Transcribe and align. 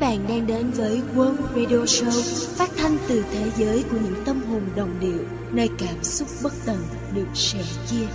Các 0.00 0.08
bạn 0.08 0.28
đang 0.28 0.46
đến 0.46 0.70
với 0.70 1.02
World 1.14 1.36
Radio 1.54 1.76
Show 1.76 2.10
phát 2.56 2.70
thanh 2.76 2.96
từ 3.08 3.24
thế 3.32 3.50
giới 3.56 3.84
của 3.90 3.96
những 4.04 4.24
tâm 4.24 4.42
hồn 4.42 4.62
đồng 4.76 5.00
điệu, 5.00 5.24
nơi 5.52 5.70
cảm 5.78 6.04
xúc 6.04 6.28
bất 6.42 6.52
tận 6.66 6.76
được 7.14 7.26
sẻ 7.34 7.58
chia. 7.90 8.06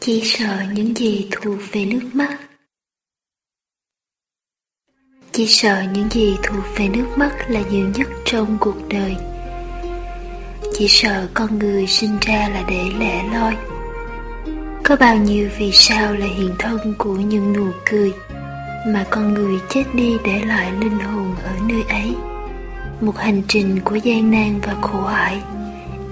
Chỉ 0.00 0.22
sợ 0.24 0.56
những 0.74 0.96
gì 0.96 1.28
thuộc 1.30 1.58
về 1.72 1.84
nước 1.84 2.10
mắt 2.12 2.38
chỉ 5.34 5.46
sợ 5.46 5.82
những 5.92 6.08
gì 6.10 6.36
thuộc 6.42 6.64
về 6.76 6.88
nước 6.88 7.06
mắt 7.16 7.50
là 7.50 7.60
nhiều 7.70 7.88
nhất 7.94 8.08
trong 8.24 8.56
cuộc 8.60 8.88
đời. 8.88 9.16
Chỉ 10.72 10.88
sợ 10.88 11.28
con 11.34 11.58
người 11.58 11.86
sinh 11.86 12.18
ra 12.20 12.48
là 12.48 12.64
để 12.68 12.84
lẻ 12.98 13.24
loi. 13.32 13.56
Có 14.84 14.96
bao 14.96 15.16
nhiêu 15.16 15.48
vì 15.58 15.72
sao 15.72 16.14
là 16.14 16.26
hiện 16.26 16.54
thân 16.58 16.94
của 16.98 17.14
những 17.14 17.52
nụ 17.52 17.66
cười 17.90 18.12
Mà 18.86 19.04
con 19.10 19.34
người 19.34 19.58
chết 19.68 19.84
đi 19.94 20.16
để 20.24 20.42
lại 20.46 20.72
linh 20.80 20.98
hồn 20.98 21.34
ở 21.44 21.52
nơi 21.68 21.82
ấy? 21.88 22.14
Một 23.00 23.18
hành 23.18 23.42
trình 23.48 23.80
của 23.84 23.96
gian 23.96 24.30
nan 24.30 24.60
và 24.62 24.74
khổ 24.82 25.04
ải 25.04 25.42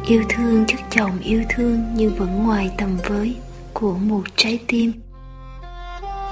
Yêu 0.06 0.22
thương 0.28 0.64
chất 0.66 0.80
chồng 0.90 1.18
yêu 1.24 1.42
thương 1.48 1.84
nhưng 1.94 2.14
vẫn 2.14 2.44
ngoài 2.44 2.70
tầm 2.78 2.98
với 3.08 3.36
của 3.72 3.94
một 3.94 4.22
trái 4.36 4.58
tim 4.66 4.92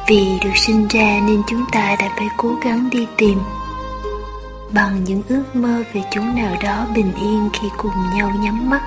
vì 0.08 0.38
được 0.44 0.56
sinh 0.56 0.88
ra 0.88 1.20
nên 1.26 1.42
chúng 1.46 1.64
ta 1.72 1.96
đã 2.00 2.08
phải 2.16 2.28
cố 2.36 2.54
gắng 2.64 2.88
đi 2.90 3.06
tìm 3.16 3.38
bằng 4.74 5.04
những 5.04 5.22
ước 5.28 5.44
mơ 5.56 5.82
về 5.92 6.02
chúng 6.10 6.36
nào 6.36 6.56
đó 6.62 6.86
bình 6.94 7.12
yên 7.20 7.48
khi 7.52 7.68
cùng 7.76 7.92
nhau 8.14 8.32
nhắm 8.40 8.70
mắt. 8.70 8.82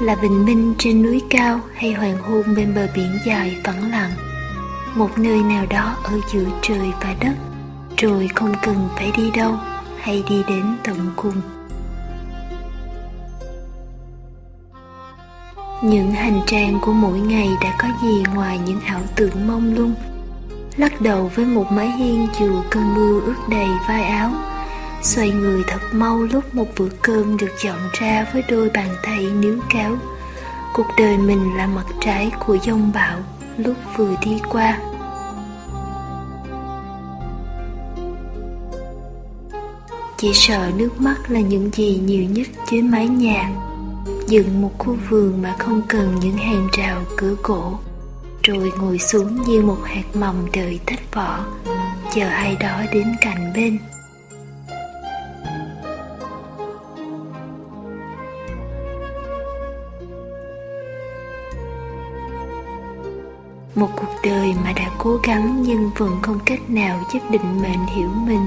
Là 0.00 0.16
bình 0.22 0.44
minh 0.46 0.74
trên 0.78 1.02
núi 1.02 1.22
cao 1.30 1.60
hay 1.74 1.92
hoàng 1.92 2.18
hôn 2.22 2.54
bên 2.56 2.74
bờ 2.74 2.86
biển 2.94 3.18
dài 3.26 3.56
vắng 3.64 3.90
lặng, 3.90 4.10
một 4.94 5.18
nơi 5.18 5.42
nào 5.42 5.66
đó 5.70 5.96
ở 6.02 6.12
giữa 6.32 6.44
trời 6.62 6.92
và 7.00 7.14
đất, 7.20 7.34
rồi 7.96 8.28
không 8.34 8.54
cần 8.62 8.88
phải 8.96 9.12
đi 9.16 9.30
đâu 9.30 9.54
hay 10.00 10.24
đi 10.28 10.42
đến 10.48 10.76
tận 10.84 11.12
cùng. 11.16 11.40
Những 15.82 16.12
hành 16.12 16.40
trang 16.46 16.78
của 16.82 16.92
mỗi 16.92 17.20
ngày 17.20 17.48
đã 17.62 17.76
có 17.78 17.88
gì 18.02 18.22
ngoài 18.34 18.58
những 18.66 18.80
ảo 18.80 19.00
tưởng 19.16 19.46
mông 19.46 19.74
lung? 19.74 19.94
Lắc 20.78 21.00
đầu 21.00 21.30
với 21.34 21.44
một 21.44 21.72
mái 21.72 21.90
hiên 21.90 22.26
dù 22.40 22.62
cơn 22.70 22.94
mưa 22.94 23.20
ướt 23.20 23.48
đầy 23.48 23.68
vai 23.88 24.02
áo. 24.02 24.30
Xoay 25.02 25.30
người 25.30 25.62
thật 25.66 25.80
mau 25.92 26.22
lúc 26.22 26.54
một 26.54 26.66
bữa 26.78 26.88
cơm 27.02 27.36
được 27.36 27.50
dọn 27.62 27.78
ra 27.92 28.26
với 28.32 28.42
đôi 28.48 28.70
bàn 28.74 28.88
tay 29.02 29.26
níu 29.40 29.56
kéo. 29.70 29.96
Cuộc 30.74 30.86
đời 30.98 31.18
mình 31.18 31.56
là 31.56 31.66
mặt 31.66 31.86
trái 32.00 32.30
của 32.46 32.58
dông 32.66 32.92
bão, 32.94 33.18
lúc 33.56 33.76
vừa 33.96 34.14
đi 34.24 34.40
qua. 34.48 34.78
Chỉ 40.16 40.30
sợ 40.34 40.70
nước 40.76 41.00
mắt 41.00 41.16
là 41.28 41.40
những 41.40 41.70
gì 41.72 42.00
nhiều 42.04 42.24
nhất 42.24 42.46
dưới 42.70 42.82
mái 42.82 43.08
nhà. 43.08 43.50
Dựng 44.28 44.62
một 44.62 44.70
khu 44.78 44.96
vườn 45.08 45.42
mà 45.42 45.54
không 45.58 45.82
cần 45.88 46.14
những 46.20 46.36
hàng 46.36 46.68
rào 46.72 47.02
cửa 47.16 47.34
gỗ 47.42 47.78
rồi 48.48 48.72
ngồi 48.80 48.98
xuống 48.98 49.42
như 49.42 49.62
một 49.62 49.78
hạt 49.84 50.04
mầm 50.14 50.34
đợi 50.52 50.80
tách 50.86 51.14
vỏ. 51.14 51.44
Chờ 52.14 52.28
ai 52.28 52.56
đó 52.60 52.82
đến 52.92 53.14
cạnh 53.20 53.52
bên. 53.54 53.78
Một 63.74 63.88
cuộc 63.96 64.14
đời 64.24 64.54
mà 64.64 64.72
đã 64.76 64.90
cố 64.98 65.20
gắng 65.22 65.62
nhưng 65.66 65.90
vẫn 65.96 66.18
không 66.22 66.38
cách 66.46 66.70
nào 66.70 67.00
giúp 67.12 67.20
định 67.30 67.62
mệnh 67.62 67.86
hiểu 67.86 68.08
mình. 68.26 68.46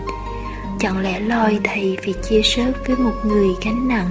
Chẳng 0.80 1.00
lẽ 1.00 1.20
loi 1.20 1.60
thầy 1.64 1.98
vì 2.04 2.14
chia 2.30 2.42
sớt 2.44 2.72
với 2.88 2.96
một 2.96 3.16
người 3.26 3.48
gánh 3.66 3.88
nặng? 3.88 4.10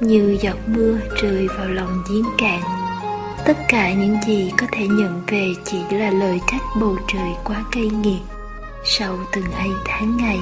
Như 0.00 0.38
giọt 0.40 0.56
mưa 0.66 0.98
rơi 1.22 1.48
vào 1.48 1.68
lòng 1.68 2.02
giếng 2.10 2.24
cạn 2.38 2.75
tất 3.46 3.56
cả 3.68 3.92
những 3.92 4.16
gì 4.26 4.50
có 4.58 4.66
thể 4.72 4.86
nhận 4.86 5.22
về 5.26 5.48
chỉ 5.64 5.78
là 5.90 6.10
lời 6.10 6.40
trách 6.50 6.62
bầu 6.80 6.96
trời 7.08 7.30
quá 7.44 7.64
cay 7.72 7.84
nghiệt 8.02 8.20
sau 8.84 9.18
từng 9.32 9.52
ấy 9.52 9.70
tháng 9.84 10.16
ngày. 10.16 10.38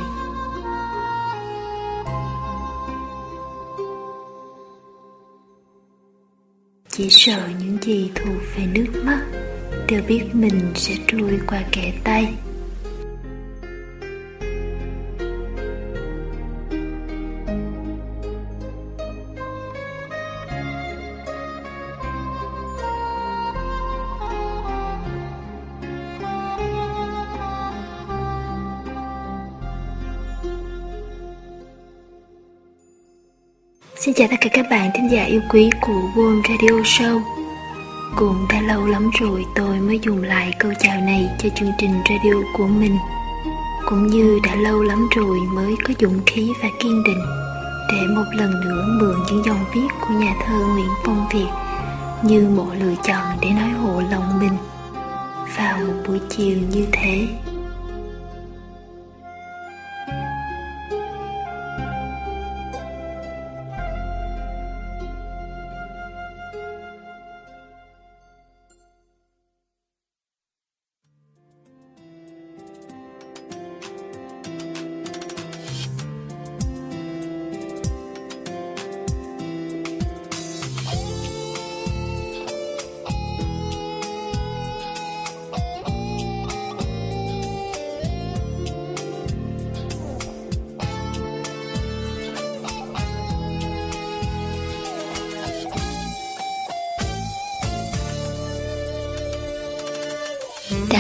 Chỉ 6.88 7.08
sợ 7.10 7.48
những 7.60 7.78
gì 7.82 8.10
thuộc 8.14 8.42
về 8.56 8.66
nước 8.66 9.02
mắt, 9.04 9.20
đều 9.88 10.02
biết 10.08 10.24
mình 10.32 10.72
sẽ 10.74 10.94
trôi 11.06 11.40
qua 11.46 11.62
kẻ 11.72 11.92
tay 12.04 12.34
Xin 34.04 34.14
chào 34.14 34.28
tất 34.30 34.36
cả 34.40 34.50
các 34.52 34.66
bạn 34.70 34.90
thính 34.94 35.10
giả 35.10 35.24
yêu 35.24 35.40
quý 35.50 35.70
của 35.80 36.02
World 36.14 36.42
Radio 36.42 36.82
Show. 36.82 37.20
Cũng 38.16 38.46
đã 38.50 38.60
lâu 38.60 38.86
lắm 38.86 39.10
rồi 39.20 39.44
tôi 39.54 39.80
mới 39.80 39.98
dùng 40.02 40.22
lại 40.22 40.52
câu 40.58 40.72
chào 40.78 41.00
này 41.00 41.30
cho 41.38 41.48
chương 41.48 41.72
trình 41.78 41.90
radio 42.08 42.34
của 42.54 42.66
mình. 42.66 42.96
Cũng 43.86 44.06
như 44.06 44.38
đã 44.44 44.54
lâu 44.54 44.82
lắm 44.82 45.08
rồi 45.16 45.38
mới 45.38 45.74
có 45.84 45.94
dũng 46.00 46.20
khí 46.26 46.52
và 46.62 46.68
kiên 46.80 47.02
định 47.04 47.20
Để 47.92 48.06
một 48.16 48.24
lần 48.32 48.50
nữa 48.50 48.86
mượn 49.00 49.16
những 49.26 49.44
dòng 49.44 49.64
viết 49.74 49.88
của 50.00 50.14
nhà 50.14 50.34
thơ 50.46 50.66
Nguyễn 50.74 50.90
Phong 51.04 51.26
Việt 51.32 51.50
Như 52.22 52.48
một 52.48 52.68
lựa 52.80 52.94
chọn 53.02 53.36
để 53.40 53.48
nói 53.50 53.68
hộ 53.68 54.02
lòng 54.10 54.40
mình 54.40 54.56
Vào 55.56 55.78
một 55.78 55.94
buổi 56.06 56.20
chiều 56.30 56.58
như 56.70 56.86
thế. 56.92 57.26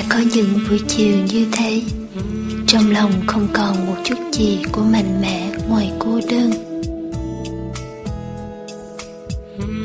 Đã 0.04 0.16
có 0.16 0.24
những 0.34 0.60
buổi 0.68 0.80
chiều 0.88 1.16
như 1.28 1.46
thế. 1.52 1.82
Trong 2.66 2.90
lòng 2.90 3.12
không 3.26 3.48
còn 3.52 3.86
một 3.86 3.96
chút 4.04 4.14
gì 4.32 4.58
của 4.72 4.82
mạnh 4.82 5.20
mẽ 5.22 5.50
ngoài 5.68 5.92
cô 5.98 6.20
đơn. 6.30 6.50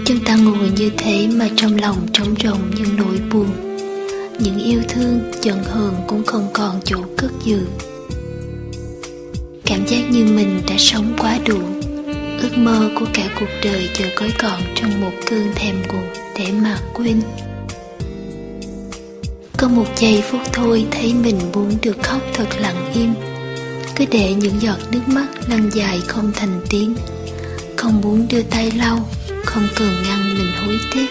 Chúng 0.05 0.19
ta 0.25 0.35
ngồi 0.35 0.71
như 0.75 0.91
thế 0.97 1.27
mà 1.27 1.47
trong 1.55 1.77
lòng 1.77 2.07
trống 2.13 2.35
rỗng 2.43 2.71
những 2.75 2.95
nỗi 2.97 3.19
buồn. 3.33 3.47
Những 4.39 4.59
yêu 4.59 4.81
thương, 4.89 5.31
giận 5.41 5.63
hờn 5.63 5.93
cũng 6.07 6.23
không 6.25 6.47
còn 6.53 6.79
chỗ 6.83 6.97
cất 7.17 7.31
giữ. 7.45 7.67
Cảm 9.65 9.87
giác 9.87 10.01
như 10.11 10.25
mình 10.25 10.61
đã 10.67 10.75
sống 10.77 11.15
quá 11.17 11.39
đủ. 11.45 11.59
Ước 12.41 12.57
mơ 12.57 12.89
của 12.99 13.05
cả 13.13 13.29
cuộc 13.39 13.49
đời 13.63 13.89
giờ 13.99 14.05
gói 14.15 14.31
gọn 14.39 14.61
trong 14.75 15.01
một 15.01 15.11
cơn 15.25 15.47
thèm 15.55 15.75
buồn 15.87 16.05
để 16.39 16.51
mà 16.63 16.77
quên 16.93 17.21
có 19.61 19.67
một 19.67 19.85
giây 19.97 20.23
phút 20.31 20.41
thôi, 20.53 20.85
thấy 20.91 21.13
mình 21.13 21.39
muốn 21.53 21.71
được 21.81 21.97
khóc 22.03 22.21
thật 22.33 22.47
lặng 22.59 22.91
im. 22.93 23.13
Cứ 23.95 24.05
để 24.11 24.33
những 24.33 24.61
giọt 24.61 24.77
nước 24.91 25.07
mắt 25.07 25.27
lăn 25.47 25.69
dài 25.73 26.01
không 26.07 26.31
thành 26.35 26.61
tiếng. 26.69 26.95
Không 27.77 28.01
muốn 28.01 28.27
đưa 28.29 28.41
tay 28.41 28.71
lau, 28.71 29.09
không 29.45 29.67
cần 29.75 29.89
ngăn 30.03 30.37
mình 30.37 30.51
hối 30.65 30.79
tiếc. 30.93 31.09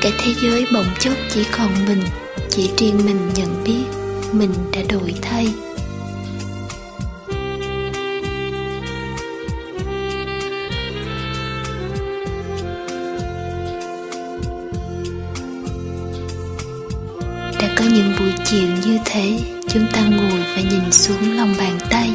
Cả 0.00 0.10
thế 0.18 0.34
giới 0.42 0.66
bỗng 0.72 0.86
chốc 0.98 1.14
chỉ 1.34 1.44
còn 1.58 1.68
mình, 1.88 2.02
chỉ 2.50 2.70
riêng 2.76 3.00
mình 3.06 3.30
nhận 3.34 3.64
biết 3.64 3.84
mình 4.32 4.50
đã 4.72 4.80
đổi 4.88 5.14
thay. 5.22 5.52
Và 20.58 20.70
nhìn 20.70 20.92
xuống 20.92 21.36
lòng 21.36 21.54
bàn 21.58 21.78
tay. 21.90 22.10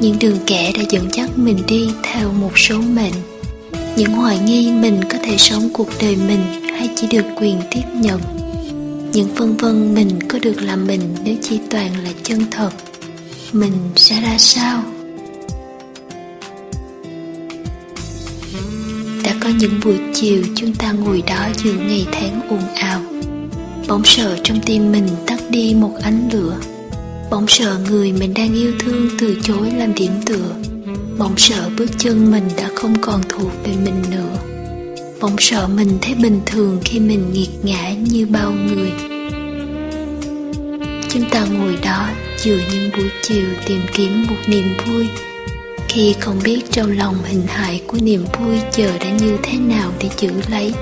Những 0.00 0.18
đường 0.18 0.38
kẻ 0.46 0.72
đã 0.72 0.82
dẫn 0.90 1.08
dắt 1.12 1.30
mình 1.38 1.58
đi 1.66 1.88
theo 2.02 2.32
một 2.32 2.58
số 2.58 2.78
mệnh. 2.78 3.12
Những 3.96 4.12
hoài 4.12 4.38
nghi 4.38 4.72
mình 4.72 5.00
có 5.08 5.18
thể 5.22 5.36
sống 5.38 5.68
cuộc 5.72 5.88
đời 6.00 6.16
mình 6.16 6.40
hay 6.78 6.88
chỉ 6.96 7.06
được 7.06 7.24
quyền 7.36 7.56
tiếp 7.70 7.82
nhận. 7.94 8.20
Những 9.12 9.28
phân 9.36 9.56
vân 9.56 9.94
mình 9.94 10.28
có 10.28 10.38
được 10.38 10.62
làm 10.62 10.86
mình 10.86 11.00
nếu 11.24 11.36
chỉ 11.42 11.58
toàn 11.70 11.90
là 12.04 12.10
chân 12.22 12.44
thật. 12.50 12.70
Mình 13.52 13.72
sẽ 13.96 14.20
ra 14.20 14.38
sao? 14.38 14.82
Đã 19.24 19.34
có 19.40 19.48
những 19.58 19.80
buổi 19.84 19.96
chiều 20.14 20.42
chúng 20.56 20.74
ta 20.74 20.92
ngồi 20.92 21.22
đó 21.26 21.48
giữa 21.56 21.72
ngày 21.72 22.06
tháng 22.12 22.48
ồn 22.48 22.74
ào. 22.74 23.00
Bỗng 23.88 24.04
sợ 24.04 24.38
trong 24.44 24.60
tim 24.66 24.92
mình 24.92 25.08
tắt 25.26 25.40
đi 25.50 25.74
một 25.74 25.92
ánh 26.02 26.28
lửa 26.32 26.58
bỗng 27.32 27.46
sợ 27.48 27.78
người 27.90 28.12
mình 28.12 28.34
đang 28.34 28.54
yêu 28.54 28.72
thương 28.78 29.08
từ 29.18 29.36
chối 29.42 29.70
làm 29.76 29.94
điểm 29.94 30.12
tựa. 30.26 30.54
Bỗng 31.18 31.36
sợ 31.36 31.70
bước 31.78 31.86
chân 31.98 32.30
mình 32.30 32.48
đã 32.56 32.68
không 32.74 32.94
còn 33.00 33.20
thuộc 33.28 33.50
về 33.64 33.72
mình 33.84 34.02
nữa. 34.10 34.38
Bỗng 35.20 35.36
sợ 35.38 35.68
mình 35.68 35.98
thấy 36.00 36.14
bình 36.14 36.40
thường 36.46 36.80
khi 36.84 37.00
mình 37.00 37.32
nghiệt 37.32 37.48
ngã 37.62 37.92
như 37.92 38.26
bao 38.26 38.52
người. 38.52 38.92
Chúng 41.08 41.30
ta 41.30 41.44
ngồi 41.44 41.76
đó 41.82 42.08
giữa 42.38 42.58
những 42.72 42.90
buổi 42.96 43.10
chiều 43.22 43.46
tìm 43.66 43.80
kiếm 43.94 44.26
một 44.28 44.38
niềm 44.46 44.76
vui. 44.86 45.08
Khi 45.88 46.14
không 46.20 46.38
biết 46.44 46.60
trong 46.70 46.98
lòng 46.98 47.16
hình 47.24 47.46
hại 47.46 47.82
của 47.86 47.98
niềm 48.02 48.24
vui 48.40 48.56
giờ 48.72 48.98
đã 49.00 49.10
như 49.10 49.36
thế 49.42 49.58
nào 49.58 49.92
để 50.00 50.08
giữ 50.18 50.32
lấy. 50.50 50.74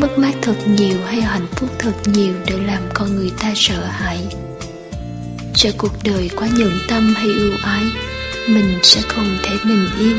Mất 0.00 0.18
mát 0.18 0.34
thật 0.42 0.56
nhiều 0.78 0.96
hay 1.06 1.20
hạnh 1.20 1.46
phúc 1.56 1.70
thật 1.78 1.94
nhiều 2.06 2.34
để 2.46 2.54
làm 2.66 2.82
con 2.94 3.16
người 3.16 3.30
ta 3.40 3.52
sợ 3.54 3.84
hãi 3.84 4.18
sợ 5.64 5.72
cuộc 5.78 5.92
đời 6.04 6.30
quá 6.36 6.48
nhượng 6.56 6.78
tâm 6.88 7.14
hay 7.16 7.26
ưu 7.26 7.52
ái, 7.62 7.84
mình 8.48 8.78
sẽ 8.82 9.00
không 9.08 9.38
thể 9.42 9.56
bình 9.64 9.86
yên. 9.98 10.16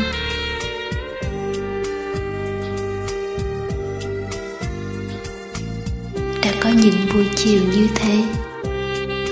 Đã 6.41 6.51
có 6.61 6.69
những 6.69 6.95
buổi 7.13 7.25
chiều 7.35 7.61
như 7.75 7.87
thế, 7.95 8.23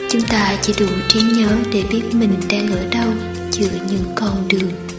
chúng 0.10 0.22
ta 0.22 0.58
chỉ 0.62 0.74
đủ 0.80 0.88
trí 1.08 1.22
nhớ 1.22 1.50
để 1.72 1.84
biết 1.92 2.04
mình 2.14 2.34
đang 2.50 2.72
ở 2.72 2.88
đâu 2.92 3.10
giữa 3.52 3.72
những 3.90 4.06
con 4.16 4.48
đường. 4.48 4.93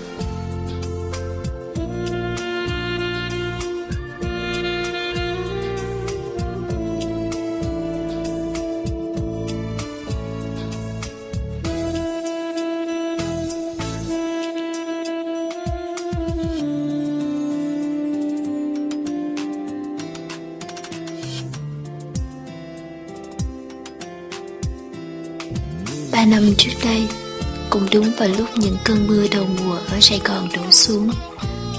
Vào 28.19 28.29
lúc 28.39 28.49
những 28.57 28.77
cơn 28.85 29.07
mưa 29.07 29.27
đầu 29.31 29.47
mùa 29.65 29.75
ở 29.75 30.01
Sài 30.01 30.21
Gòn 30.25 30.49
đổ 30.57 30.71
xuống. 30.71 31.11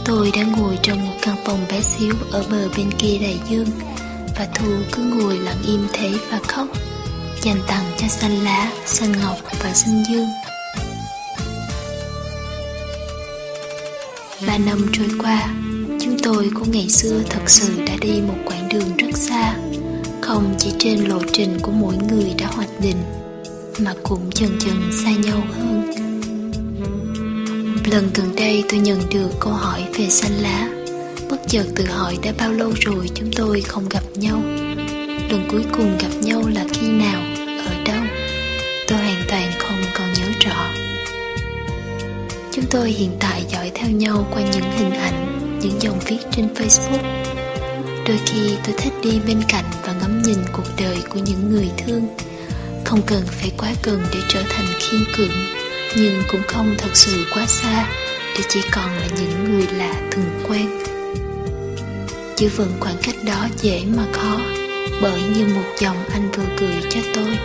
Tôi 0.05 0.31
đã 0.35 0.43
ngồi 0.43 0.79
trong 0.83 1.07
một 1.07 1.13
căn 1.21 1.35
phòng 1.45 1.59
bé 1.69 1.81
xíu 1.81 2.13
ở 2.31 2.43
bờ 2.51 2.69
bên 2.77 2.91
kia 2.97 3.17
đại 3.21 3.39
dương, 3.49 3.67
và 4.37 4.47
thu 4.55 4.67
cứ 4.91 5.03
ngồi 5.03 5.37
lặng 5.39 5.63
im 5.67 5.87
thế 5.93 6.11
và 6.31 6.39
khóc, 6.47 6.67
dành 7.41 7.61
tặng 7.67 7.85
cho 7.97 8.07
xanh 8.07 8.43
lá, 8.43 8.71
xanh 8.85 9.11
ngọc 9.11 9.37
và 9.63 9.73
xanh 9.73 10.03
dương. 10.09 10.27
Ba 14.47 14.57
năm 14.57 14.87
trôi 14.93 15.07
qua, 15.19 15.49
chúng 16.01 16.17
tôi 16.23 16.49
của 16.53 16.65
ngày 16.67 16.89
xưa 16.89 17.21
thật 17.29 17.43
sự 17.47 17.81
đã 17.87 17.93
đi 18.01 18.21
một 18.27 18.37
quãng 18.45 18.69
đường 18.69 18.97
rất 18.97 19.17
xa. 19.17 19.55
Không 20.21 20.55
chỉ 20.57 20.71
trên 20.79 20.99
lộ 20.99 21.19
trình 21.33 21.57
của 21.61 21.71
mỗi 21.71 21.95
người 22.09 22.33
đã 22.37 22.47
hoạch 22.47 22.79
định, 22.81 23.03
mà 23.79 23.93
cũng 24.03 24.29
dần 24.35 24.59
dần 24.61 24.91
xa 25.03 25.09
nhau 25.11 25.43
hơn 25.57 25.91
lần 27.91 28.09
gần 28.13 28.35
đây 28.35 28.63
tôi 28.69 28.79
nhận 28.79 28.99
được 29.09 29.29
câu 29.39 29.53
hỏi 29.53 29.85
về 29.97 30.09
xanh 30.09 30.31
lá. 30.41 30.69
Bất 31.29 31.37
chợt 31.47 31.63
tự 31.75 31.85
hỏi 31.85 32.17
đã 32.23 32.31
bao 32.37 32.51
lâu 32.51 32.71
rồi 32.81 33.09
chúng 33.15 33.31
tôi 33.35 33.61
không 33.61 33.89
gặp 33.89 34.03
nhau. 34.15 34.41
Lần 35.29 35.47
cuối 35.51 35.63
cùng 35.71 35.97
gặp 35.97 36.09
nhau 36.21 36.43
là 36.55 36.65
khi 36.73 36.87
nào, 36.87 37.21
ở 37.65 37.83
đâu? 37.85 38.03
Tôi 38.87 38.97
hoàn 38.97 39.23
toàn 39.27 39.51
không 39.59 39.83
còn 39.97 40.13
nhớ 40.13 40.25
rõ. 40.39 40.73
Chúng 42.51 42.65
tôi 42.69 42.89
hiện 42.89 43.11
tại 43.19 43.43
dõi 43.49 43.71
theo 43.75 43.89
nhau 43.89 44.27
qua 44.31 44.41
những 44.41 44.71
hình 44.77 44.91
ảnh, 44.91 45.39
những 45.61 45.81
dòng 45.81 45.99
viết 46.05 46.19
trên 46.31 46.47
facebook. 46.55 47.25
Đôi 48.07 48.19
khi 48.25 48.55
tôi 48.63 48.75
thích 48.77 48.93
đi 49.03 49.19
bên 49.27 49.41
cạnh 49.47 49.65
và 49.83 49.93
ngắm 50.01 50.21
nhìn 50.21 50.37
cuộc 50.51 50.67
đời 50.77 50.97
của 51.09 51.19
những 51.25 51.49
người 51.51 51.69
thương. 51.77 52.07
Không 52.85 53.01
cần 53.05 53.23
phải 53.27 53.51
quá 53.57 53.73
gần 53.83 53.99
để 54.13 54.19
trở 54.29 54.43
thành 54.49 54.65
khiên 54.79 55.01
cưỡng 55.17 55.54
nhưng 55.95 56.23
cũng 56.31 56.41
không 56.47 56.75
thật 56.77 56.89
sự 56.93 57.25
quá 57.33 57.45
xa 57.45 57.87
để 58.37 58.43
chỉ 58.49 58.61
còn 58.71 58.97
là 58.97 59.07
những 59.19 59.43
người 59.43 59.67
lạ 59.77 59.93
thường 60.11 60.41
quen. 60.47 60.69
Giữ 62.37 62.49
vững 62.49 62.73
khoảng 62.79 62.97
cách 63.03 63.15
đó 63.25 63.47
dễ 63.61 63.83
mà 63.97 64.03
khó, 64.11 64.39
bởi 65.01 65.21
như 65.23 65.45
một 65.55 65.75
dòng 65.79 65.97
anh 66.09 66.31
vừa 66.31 66.43
gửi 66.59 66.81
cho 66.89 66.99
tôi. 67.13 67.37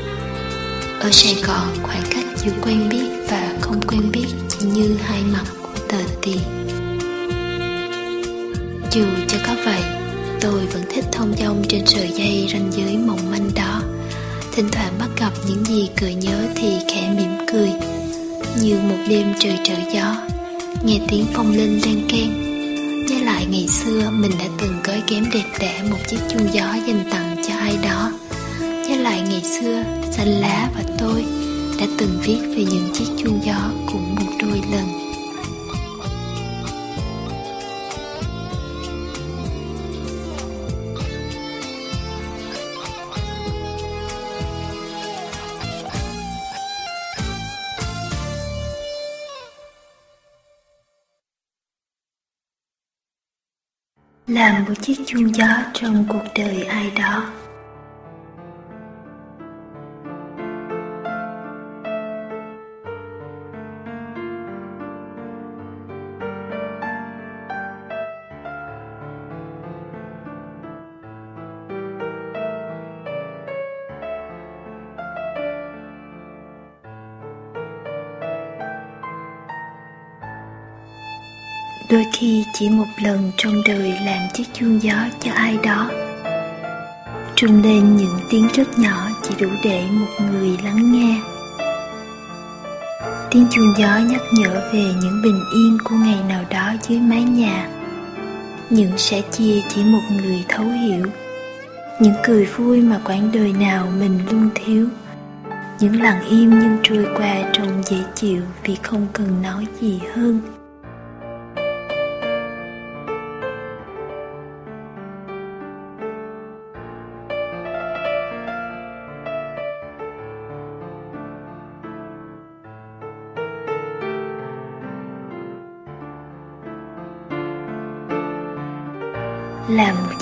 Ở 1.00 1.11
sài 1.12 1.35
gòn, 1.35 1.69
khoảng 1.82 2.02
cách 2.11 2.25
giữa 2.37 2.52
quen 2.62 2.88
biết 2.88 3.06
và 3.29 3.52
không 3.61 3.81
quen 3.88 4.11
biết 4.12 4.26
chỉ 4.49 4.67
như 4.67 4.96
hai 5.03 5.23
mặt 5.32 5.44
của 5.62 5.79
tờ 5.88 5.99
tiền. 6.23 6.41
Dù 8.93 9.05
cho 9.29 9.38
có 9.46 9.55
vậy, 9.64 9.82
tôi 10.41 10.67
vẫn 10.67 10.82
thích 10.91 11.05
thông 11.12 11.35
dong 11.38 11.64
trên 11.69 11.87
sợi 11.87 12.08
dây 12.08 12.48
ranh 12.53 12.72
giới 12.72 12.96
mỏng 12.96 13.31
manh 13.31 13.51
đó. 13.55 13.82
Thỉnh 14.53 14.69
thoảng 14.72 14.93
bắt 14.98 15.08
gặp 15.20 15.32
những 15.48 15.65
gì 15.65 15.89
cười 16.01 16.15
nhớ 16.15 16.46
thì 16.56 16.77
khẽ 16.89 17.15
mỉm 17.17 17.46
cười 17.53 17.90
như 18.63 18.79
một 18.89 18.97
đêm 19.09 19.33
trời 19.39 19.59
trở 19.65 19.75
gió, 19.95 20.17
nghe 20.85 21.01
tiếng 21.09 21.27
phong 21.33 21.53
linh 21.53 21.81
len 21.85 22.09
keng. 22.09 22.51
Nhớ 23.07 23.25
lại 23.25 23.47
ngày 23.51 23.69
xưa, 23.69 24.11
mình 24.11 24.33
đã 24.39 24.45
từng 24.59 24.81
gói 24.85 25.03
kém 25.07 25.25
đẹp 25.33 25.45
đẽ 25.61 25.83
một 25.91 25.97
chiếc 26.09 26.19
chuông 26.29 26.49
gió 26.53 26.75
dành 26.87 27.05
tặng 27.11 27.37
cho 27.49 27.55
ai 27.55 27.79
đó. 27.83 28.13
Nhớ 28.61 28.97
lại 28.97 29.23
ngày 29.31 29.43
xưa, 29.43 29.85
xanh 30.11 30.29
lá 30.29 30.69
và 30.75 30.83
tôi 30.99 31.25
đã 31.81 31.87
từng 31.99 32.19
viết 32.23 32.39
về 32.57 32.65
những 32.65 32.91
chiếc 32.95 33.07
chuông 33.19 33.41
gió 33.45 33.71
cũng 33.87 34.15
một 34.15 34.33
đôi 34.43 34.61
lần. 34.73 35.09
Một 54.70 54.77
chiếc 54.82 54.94
chuông 55.06 55.34
gió 55.34 55.46
trong 55.74 56.05
cuộc 56.08 56.24
đời 56.34 56.65
ai 56.65 56.91
đó. 56.91 57.40
Đôi 81.91 82.06
khi 82.13 82.44
chỉ 82.53 82.69
một 82.69 82.87
lần 82.97 83.32
trong 83.37 83.63
đời 83.67 83.94
làm 84.05 84.29
chiếc 84.35 84.44
chuông 84.53 84.82
gió 84.82 84.94
cho 85.20 85.32
ai 85.32 85.59
đó. 85.63 85.91
Trung 87.35 87.63
lên 87.63 87.97
những 87.97 88.19
tiếng 88.31 88.49
rất 88.55 88.79
nhỏ 88.79 89.09
chỉ 89.23 89.35
đủ 89.41 89.49
để 89.65 89.85
một 89.91 90.25
người 90.31 90.59
lắng 90.65 90.93
nghe. 90.93 91.20
Tiếng 93.31 93.47
chuông 93.51 93.75
gió 93.79 93.99
nhắc 93.99 94.23
nhở 94.32 94.70
về 94.73 94.85
những 95.03 95.23
bình 95.25 95.41
yên 95.55 95.79
của 95.85 95.94
ngày 95.94 96.19
nào 96.29 96.44
đó 96.51 96.73
dưới 96.89 96.99
mái 96.99 97.23
nhà. 97.23 97.69
Những 98.70 98.99
sẻ 98.99 99.23
chia 99.31 99.61
chỉ 99.69 99.85
một 99.85 100.03
người 100.17 100.44
thấu 100.49 100.67
hiểu. 100.67 101.06
Những 102.01 102.15
cười 102.25 102.44
vui 102.44 102.82
mà 102.82 103.01
quãng 103.05 103.31
đời 103.32 103.53
nào 103.53 103.89
mình 103.99 104.19
luôn 104.31 104.49
thiếu. 104.55 104.89
Những 105.81 106.03
lặng 106.03 106.23
im 106.29 106.59
nhưng 106.61 106.79
trôi 106.82 107.06
qua 107.17 107.51
trông 107.53 107.82
dễ 107.85 107.99
chịu 108.15 108.43
vì 108.65 108.77
không 108.82 109.06
cần 109.13 109.43
nói 109.43 109.67
gì 109.81 110.01
hơn. 110.15 110.59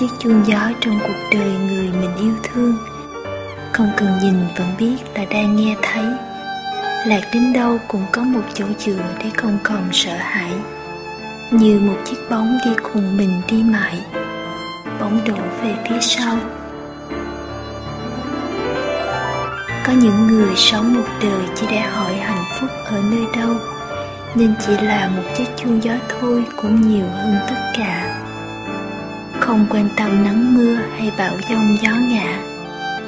Chiếc 0.01 0.09
chuông 0.19 0.43
gió 0.47 0.71
trong 0.81 0.99
cuộc 1.03 1.29
đời 1.33 1.51
người 1.51 1.91
mình 2.01 2.17
yêu 2.17 2.35
thương. 2.43 2.77
Không 3.73 3.91
cần 3.97 4.09
nhìn 4.23 4.35
vẫn 4.57 4.69
biết 4.79 4.97
là 5.15 5.25
đang 5.31 5.57
nghe 5.57 5.77
thấy. 5.83 6.05
Lạc 7.07 7.21
đến 7.35 7.53
đâu 7.53 7.79
cũng 7.89 8.05
có 8.13 8.23
một 8.23 8.43
chỗ 8.55 8.65
dựa 8.79 9.03
để 9.19 9.31
không 9.37 9.59
còn 9.63 9.89
sợ 9.93 10.17
hãi. 10.17 10.53
Như 11.51 11.81
một 11.81 11.97
chiếc 12.05 12.17
bóng 12.31 12.59
đi 12.65 12.71
cùng 12.93 13.17
mình 13.17 13.41
đi 13.49 13.63
mãi. 13.63 13.99
Bóng 15.01 15.21
đổ 15.27 15.37
về 15.63 15.75
phía 15.89 16.01
sau. 16.01 16.37
Có 19.87 19.93
những 19.93 20.27
người 20.27 20.57
sống 20.57 20.95
một 20.95 21.09
đời 21.23 21.43
chỉ 21.55 21.67
để 21.71 21.81
hỏi 21.81 22.15
hạnh 22.15 22.45
phúc 22.61 22.71
ở 22.85 23.03
nơi 23.11 23.25
đâu. 23.37 23.55
Nên 24.35 24.55
chỉ 24.67 24.73
là 24.73 25.11
một 25.17 25.23
chiếc 25.37 25.47
chuông 25.57 25.83
gió 25.83 25.93
thôi 26.21 26.45
cũng 26.57 26.89
nhiều 26.89 27.07
hơn 27.07 27.37
tất 27.49 27.73
cả 27.77 28.08
không 29.49 29.67
quan 29.71 29.89
tâm 29.97 30.25
nắng 30.25 30.55
mưa 30.55 30.75
hay 30.75 31.13
bão 31.19 31.37
giông 31.51 31.77
gió 31.83 31.91
ngã. 32.09 32.41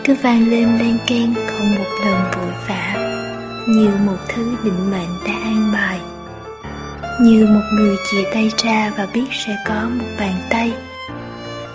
Cứ 0.04 0.14
vang 0.22 0.50
lên 0.50 0.78
len 0.78 0.98
keng 1.06 1.34
không 1.46 1.74
một 1.74 1.90
lần 2.04 2.14
vội 2.36 2.52
vã, 2.68 2.94
như 3.68 3.90
một 4.06 4.16
thứ 4.28 4.54
định 4.64 4.90
mệnh 4.90 5.08
đã 5.26 5.32
an 5.32 5.70
bài. 5.72 6.00
Như 7.20 7.46
một 7.46 7.62
người 7.74 7.96
chìa 8.10 8.24
tay 8.34 8.50
ra 8.64 8.92
và 8.96 9.06
biết 9.14 9.26
sẽ 9.46 9.56
có 9.66 9.88
một 9.98 10.04
bàn 10.18 10.34
tay. 10.50 10.72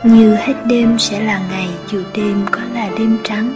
Như 0.03 0.36
hết 0.36 0.53
đêm 0.65 1.00
sẽ 1.00 1.19
là 1.19 1.41
ngày, 1.51 1.69
dù 1.91 2.01
đêm 2.15 2.45
có 2.51 2.62
là 2.74 2.89
đêm 2.98 3.17
trắng. 3.24 3.53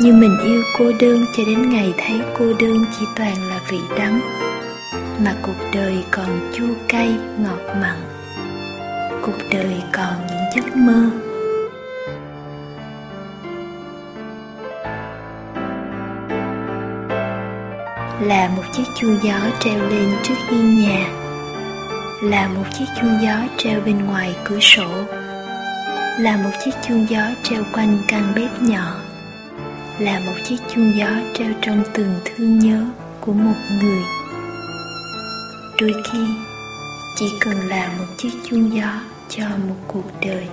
Như 0.00 0.12
mình 0.12 0.36
yêu 0.44 0.62
cô 0.78 0.84
đơn 1.00 1.24
cho 1.36 1.42
đến 1.46 1.70
ngày 1.70 1.94
thấy 1.98 2.20
cô 2.38 2.44
đơn 2.60 2.84
chỉ 2.98 3.06
toàn 3.16 3.34
là 3.48 3.60
vị 3.70 3.80
đắng. 3.98 4.20
Mà 5.24 5.34
cuộc 5.42 5.70
đời 5.72 6.04
còn 6.10 6.50
chua 6.54 6.74
cay, 6.88 7.14
ngọt 7.38 7.74
mặn 7.80 7.96
cuộc 9.26 9.38
đời 9.52 9.82
còn 9.92 10.26
những 10.28 10.44
giấc 10.54 10.76
mơ. 10.76 11.10
Là 18.20 18.50
một 18.56 18.62
chiếc 18.72 18.82
chuông 18.94 19.18
gió 19.22 19.38
treo 19.60 19.78
lên 19.78 20.10
trước 20.22 20.34
hiên 20.48 20.80
nhà. 20.80 21.06
Là 22.22 22.48
một 22.48 22.64
chiếc 22.78 22.84
chuông 23.00 23.18
gió 23.22 23.36
treo 23.56 23.80
bên 23.80 24.06
ngoài 24.06 24.36
cửa 24.44 24.60
sổ. 24.60 24.90
Là 26.18 26.36
một 26.44 26.50
chiếc 26.64 26.74
chuông 26.88 27.06
gió 27.10 27.22
treo 27.42 27.62
quanh 27.72 27.98
căn 28.08 28.32
bếp 28.36 28.62
nhỏ. 28.62 28.94
Là 29.98 30.20
một 30.26 30.36
chiếc 30.44 30.56
chuông 30.74 30.92
gió 30.96 31.08
treo 31.34 31.52
trong 31.62 31.82
từng 31.92 32.14
thương 32.24 32.58
nhớ 32.58 32.84
của 33.20 33.32
một 33.32 33.56
người. 33.82 34.02
Đôi 35.80 35.92
khi, 36.12 36.26
chỉ 37.16 37.26
cần 37.40 37.68
là 37.68 37.88
một 37.98 38.06
chiếc 38.16 38.30
chuông 38.50 38.76
gió 38.76 39.00
cho 39.28 39.44
một 39.68 39.76
cuộc 39.88 40.10
đời 40.22 40.48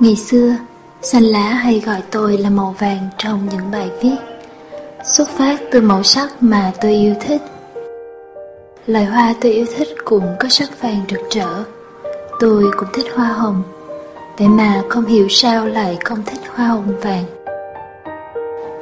Ngày 0.00 0.16
xưa, 0.16 0.56
xanh 1.02 1.22
lá 1.22 1.48
hay 1.48 1.82
gọi 1.86 2.02
tôi 2.10 2.38
là 2.38 2.50
màu 2.50 2.74
vàng 2.78 3.08
trong 3.18 3.48
những 3.52 3.70
bài 3.70 3.90
viết. 4.02 4.16
Xuất 5.04 5.28
phát 5.28 5.60
từ 5.70 5.80
màu 5.80 6.02
sắc 6.02 6.42
mà 6.42 6.72
tôi 6.80 6.92
yêu 6.92 7.14
thích. 7.20 7.42
Loài 8.86 9.04
hoa 9.04 9.34
tôi 9.40 9.52
yêu 9.52 9.66
thích 9.76 9.88
cũng 10.04 10.36
có 10.40 10.48
sắc 10.48 10.82
vàng 10.82 11.00
rực 11.10 11.20
rỡ. 11.30 11.64
Tôi 12.40 12.64
cũng 12.76 12.88
thích 12.92 13.06
hoa 13.14 13.26
hồng. 13.26 13.62
Vậy 14.38 14.48
mà 14.48 14.82
không 14.88 15.06
hiểu 15.06 15.28
sao 15.28 15.66
lại 15.66 15.98
không 16.04 16.22
thích 16.26 16.40
hoa 16.54 16.66
hồng 16.66 17.00
vàng. 17.00 17.24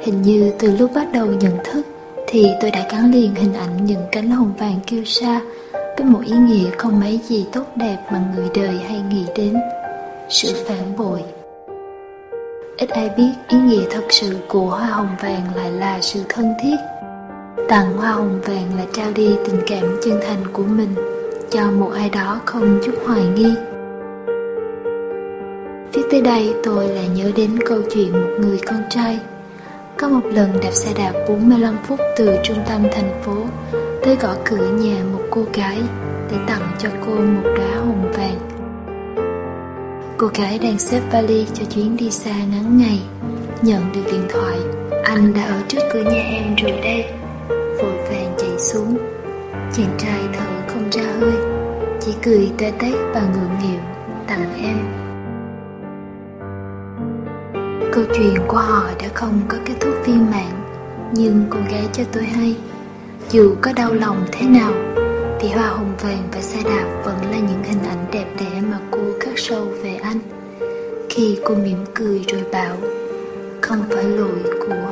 Hình 0.01 0.21
như 0.21 0.53
từ 0.59 0.77
lúc 0.77 0.91
bắt 0.95 1.07
đầu 1.13 1.27
nhận 1.27 1.57
thức 1.63 1.81
Thì 2.27 2.47
tôi 2.61 2.71
đã 2.71 2.87
gắn 2.91 3.11
liền 3.11 3.35
hình 3.35 3.53
ảnh 3.53 3.85
những 3.85 4.01
cánh 4.11 4.29
hồng 4.29 4.53
vàng 4.59 4.79
kêu 4.87 5.03
xa 5.05 5.41
Với 5.73 6.05
một 6.05 6.21
ý 6.25 6.35
nghĩa 6.35 6.69
không 6.77 6.99
mấy 6.99 7.19
gì 7.27 7.45
tốt 7.51 7.63
đẹp 7.75 7.97
mà 8.11 8.21
người 8.35 8.49
đời 8.55 8.79
hay 8.87 9.01
nghĩ 9.09 9.25
đến. 9.35 9.55
Sự 10.29 10.53
phản 10.67 10.97
bội. 10.97 11.23
Ít 12.77 12.89
ai 12.89 13.09
biết 13.17 13.31
ý 13.47 13.57
nghĩa 13.57 13.83
thật 13.89 14.03
sự 14.09 14.37
của 14.47 14.69
hoa 14.69 14.85
hồng 14.85 15.15
vàng 15.21 15.55
lại 15.55 15.71
là 15.71 16.01
sự 16.01 16.19
thân 16.29 16.53
thiết. 16.63 16.75
Tặng 17.69 17.97
hoa 17.97 18.11
hồng 18.11 18.41
vàng 18.45 18.77
là 18.77 18.85
trao 18.93 19.11
đi 19.15 19.35
tình 19.45 19.61
cảm 19.67 19.99
chân 20.03 20.19
thành 20.27 20.53
của 20.53 20.63
mình 20.63 20.95
Cho 21.49 21.71
một 21.71 21.91
ai 21.95 22.09
đó 22.09 22.41
không 22.45 22.79
chút 22.85 22.93
hoài 23.05 23.23
nghi. 23.35 23.53
Viết 25.93 26.03
tới 26.11 26.21
đây 26.21 26.53
tôi 26.63 26.87
lại 26.87 27.07
nhớ 27.15 27.31
đến 27.35 27.59
câu 27.65 27.81
chuyện 27.93 28.11
một 28.11 28.29
người 28.39 28.59
con 28.65 28.81
trai. 28.89 29.19
Có 29.97 30.09
một 30.09 30.25
lần 30.31 30.49
đạp 30.63 30.71
xe 30.71 30.91
đạp 30.97 31.13
45 31.27 31.77
phút 31.83 31.99
từ 32.17 32.37
trung 32.43 32.57
tâm 32.69 32.83
thành 32.91 33.21
phố 33.23 33.35
Tới 34.03 34.15
gõ 34.15 34.35
cửa 34.45 34.71
nhà 34.71 35.03
một 35.13 35.21
cô 35.29 35.41
gái 35.53 35.77
Để 36.31 36.37
tặng 36.47 36.67
cho 36.79 36.89
cô 37.05 37.15
một 37.15 37.49
đóa 37.57 37.75
hồng 37.75 38.11
vàng. 38.17 38.54
Cô 40.17 40.27
gái 40.33 40.59
đang 40.59 40.79
xếp 40.79 41.01
vali 41.11 41.45
cho 41.53 41.65
chuyến 41.65 41.97
đi 41.97 42.11
xa 42.11 42.31
ngắn 42.31 42.77
ngày. 42.77 43.01
Nhận 43.61 43.91
được 43.93 44.01
điện 44.11 44.25
thoại, 44.29 44.57
Anh 45.03 45.33
đã 45.33 45.45
ở 45.45 45.61
trước 45.67 45.79
cửa 45.93 46.03
nhà 46.03 46.23
em 46.23 46.55
rồi 46.55 46.71
đây. 46.71 47.05
Vội 47.49 47.97
vàng 48.09 48.35
chạy 48.37 48.59
xuống. 48.59 48.97
Chàng 49.73 49.95
trai 49.97 50.19
thở 50.33 50.45
không 50.67 50.89
ra 50.91 51.03
hơi. 51.19 51.33
Chỉ 52.01 52.13
cười 52.23 52.51
tê 52.57 52.71
tét 52.79 52.93
và 53.13 53.21
ngượng 53.21 53.59
nghịu, 53.61 53.79
Tặng 54.27 54.53
em. 54.63 54.77
Câu 57.93 58.03
chuyện 58.17 58.35
của 58.47 58.57
họ 58.57 58.83
đã 59.01 59.07
không 59.13 59.41
có 59.47 59.57
kết 59.65 59.73
thúc 59.79 59.93
viên 60.05 60.31
mãn, 60.31 60.51
Nhưng 61.13 61.45
cô 61.49 61.59
gái 61.71 61.87
cho 61.93 62.03
tôi 62.11 62.23
hay. 62.23 62.55
Dù 63.29 63.55
có 63.61 63.73
đau 63.73 63.93
lòng 63.93 64.25
thế 64.31 64.47
nào 64.47 64.71
thì 65.39 65.49
hoa 65.49 65.67
hồng 65.67 65.95
vàng 66.01 66.27
và 66.31 66.41
xe 66.41 66.63
đạp 66.63 67.01
vẫn 67.05 67.31
là 67.31 67.37
những 67.37 67.63
hình 67.63 67.83
ảnh 67.83 68.05
đẹp 68.11 68.25
đẽ 68.39 68.61
mà 68.61 68.79
cô 68.91 68.99
khắc 69.19 69.39
sâu 69.39 69.65
về 69.83 69.95
anh. 69.95 70.19
Khi 71.09 71.39
cô 71.45 71.55
mỉm 71.55 71.85
cười 71.93 72.21
rồi 72.27 72.43
bảo, 72.51 72.77
Không 73.61 73.83
phải 73.89 74.03
lỗi 74.03 74.43
của 74.59 74.84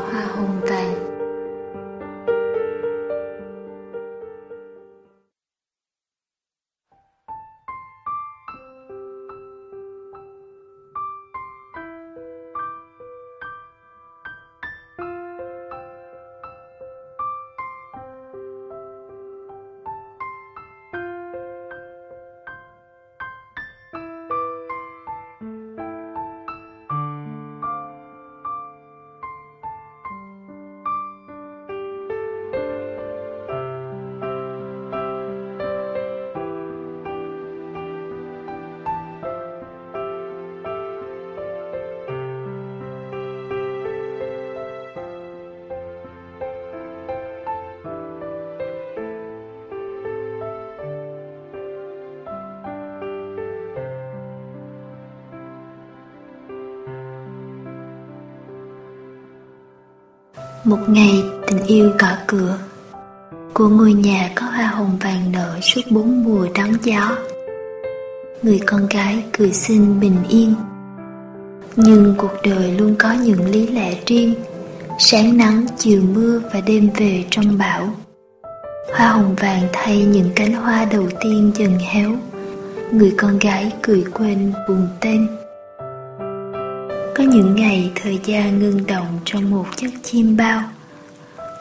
Một 60.73 60.89
ngày 60.89 61.23
tình 61.47 61.65
yêu 61.67 61.91
gõ 61.99 62.07
cửa. 62.27 62.57
Của 63.53 63.69
ngôi 63.69 63.93
nhà 63.93 64.31
có 64.35 64.45
hoa 64.45 64.65
hồng 64.65 64.97
vàng 65.01 65.31
nở 65.31 65.59
suốt 65.61 65.81
bốn 65.89 66.23
mùa 66.23 66.47
đón 66.55 66.69
gió. 66.83 67.17
Người 68.41 68.59
con 68.65 68.87
gái 68.89 69.23
cười 69.37 69.51
xinh 69.51 69.99
bình 69.99 70.15
yên. 70.29 70.55
Nhưng 71.75 72.15
cuộc 72.17 72.31
đời 72.43 72.71
luôn 72.71 72.95
có 72.99 73.13
những 73.13 73.45
lý 73.45 73.67
lẽ 73.67 73.95
riêng. 74.05 74.33
Sáng 74.99 75.37
nắng, 75.37 75.65
chiều 75.77 76.01
mưa 76.13 76.41
và 76.53 76.61
đêm 76.61 76.89
về 76.97 77.25
trong 77.29 77.57
bão. 77.57 77.89
Hoa 78.97 79.07
hồng 79.07 79.35
vàng 79.35 79.67
thay 79.73 80.05
những 80.05 80.29
cánh 80.35 80.53
hoa 80.53 80.85
đầu 80.85 81.05
tiên 81.21 81.51
dần 81.55 81.79
héo. 81.79 82.11
Người 82.91 83.13
con 83.17 83.39
gái 83.39 83.71
cười 83.81 84.03
quên 84.13 84.53
buồn 84.67 84.87
tên. 85.01 85.27
Có 87.15 87.23
những 87.23 87.55
ngày 87.55 87.91
thời 87.95 88.19
gian 88.25 88.59
ngưng 88.59 88.85
động 88.87 89.12
trong 89.25 89.51
một 89.51 89.65
chiếc 89.75 89.89
chim 90.03 90.37
bao. 90.37 90.61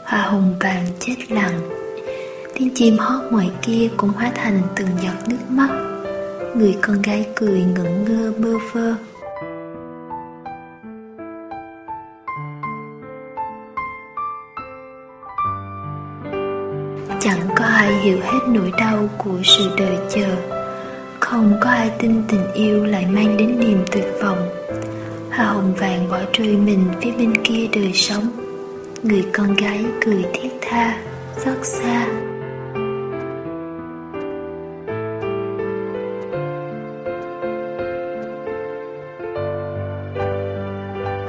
Hoa 0.05 0.22
hồng 0.22 0.55
vàng 0.61 0.87
chết 1.01 1.16
lặng. 1.29 1.61
Tiếng 2.55 2.75
chim 2.75 2.98
hót 2.98 3.33
ngoài 3.33 3.51
kia 3.62 3.88
cũng 3.96 4.11
hóa 4.11 4.31
thành 4.35 4.62
từng 4.77 4.88
giọt 5.03 5.29
nước 5.29 5.51
mắt. 5.51 5.68
Người 6.57 6.77
con 6.83 7.03
gái 7.03 7.27
cười 7.37 7.64
ngẩn 7.64 8.05
ngơ 8.05 8.33
bơ 8.38 8.59
vơ. 8.72 8.94
Chẳng 17.20 17.48
có 17.57 17.64
ai 17.64 17.94
hiểu 17.94 18.18
hết 18.22 18.40
nỗi 18.48 18.72
đau 18.79 19.09
của 19.18 19.38
sự 19.44 19.70
đợi 19.77 19.96
chờ. 20.11 20.37
Không 21.20 21.55
có 21.61 21.70
ai 21.70 21.90
tin 21.98 22.22
tình 22.29 22.53
yêu 22.55 22.85
lại 22.85 23.07
mang 23.07 23.37
đến 23.37 23.61
niềm 23.61 23.85
tuyệt 23.92 24.07
vọng. 24.22 24.62
Hoa 25.37 25.47
hồng 25.47 25.75
vàng 25.75 26.09
bỏ 26.11 26.18
rơi 26.33 26.57
mình 26.57 26.85
phía 27.01 27.12
bên 27.18 27.33
kia 27.45 27.68
đời 27.73 27.92
sống. 27.95 28.27
Người 29.03 29.25
con 29.33 29.55
gái 29.55 29.85
cười 30.05 30.25
thiết 30.33 30.49
tha, 30.61 30.99
xót 31.37 31.57
xa. 31.62 32.07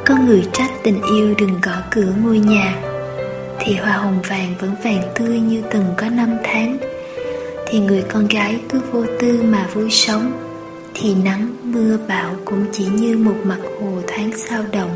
Có 0.06 0.16
người 0.26 0.48
trách 0.54 0.72
tình 0.84 1.02
yêu 1.02 1.34
đừng 1.38 1.62
gõ 1.62 1.76
cửa 1.92 2.14
ngôi 2.24 2.40
nhà 2.40 2.76
Thì 3.60 3.76
hoa 3.76 3.92
hồng 3.92 4.22
vàng 4.30 4.54
vẫn 4.60 4.76
vàng 4.84 5.02
tươi 5.16 5.40
như 5.40 5.62
từng 5.72 5.86
có 5.98 6.10
năm 6.10 6.30
tháng. 6.44 6.78
Thì 7.68 7.80
người 7.80 8.04
con 8.14 8.28
gái 8.28 8.60
cứ 8.70 8.80
vô 8.92 9.06
tư 9.20 9.42
mà 9.44 9.68
vui 9.74 9.90
sống 9.90 10.43
thì 10.94 11.16
nắng 11.24 11.56
mưa 11.64 11.98
bão 12.08 12.36
cũng 12.46 12.66
chỉ 12.72 12.86
như 12.86 13.18
một 13.18 13.36
mặt 13.44 13.60
hồ 13.82 14.02
thoáng 14.08 14.32
sao 14.38 14.64
động. 14.72 14.92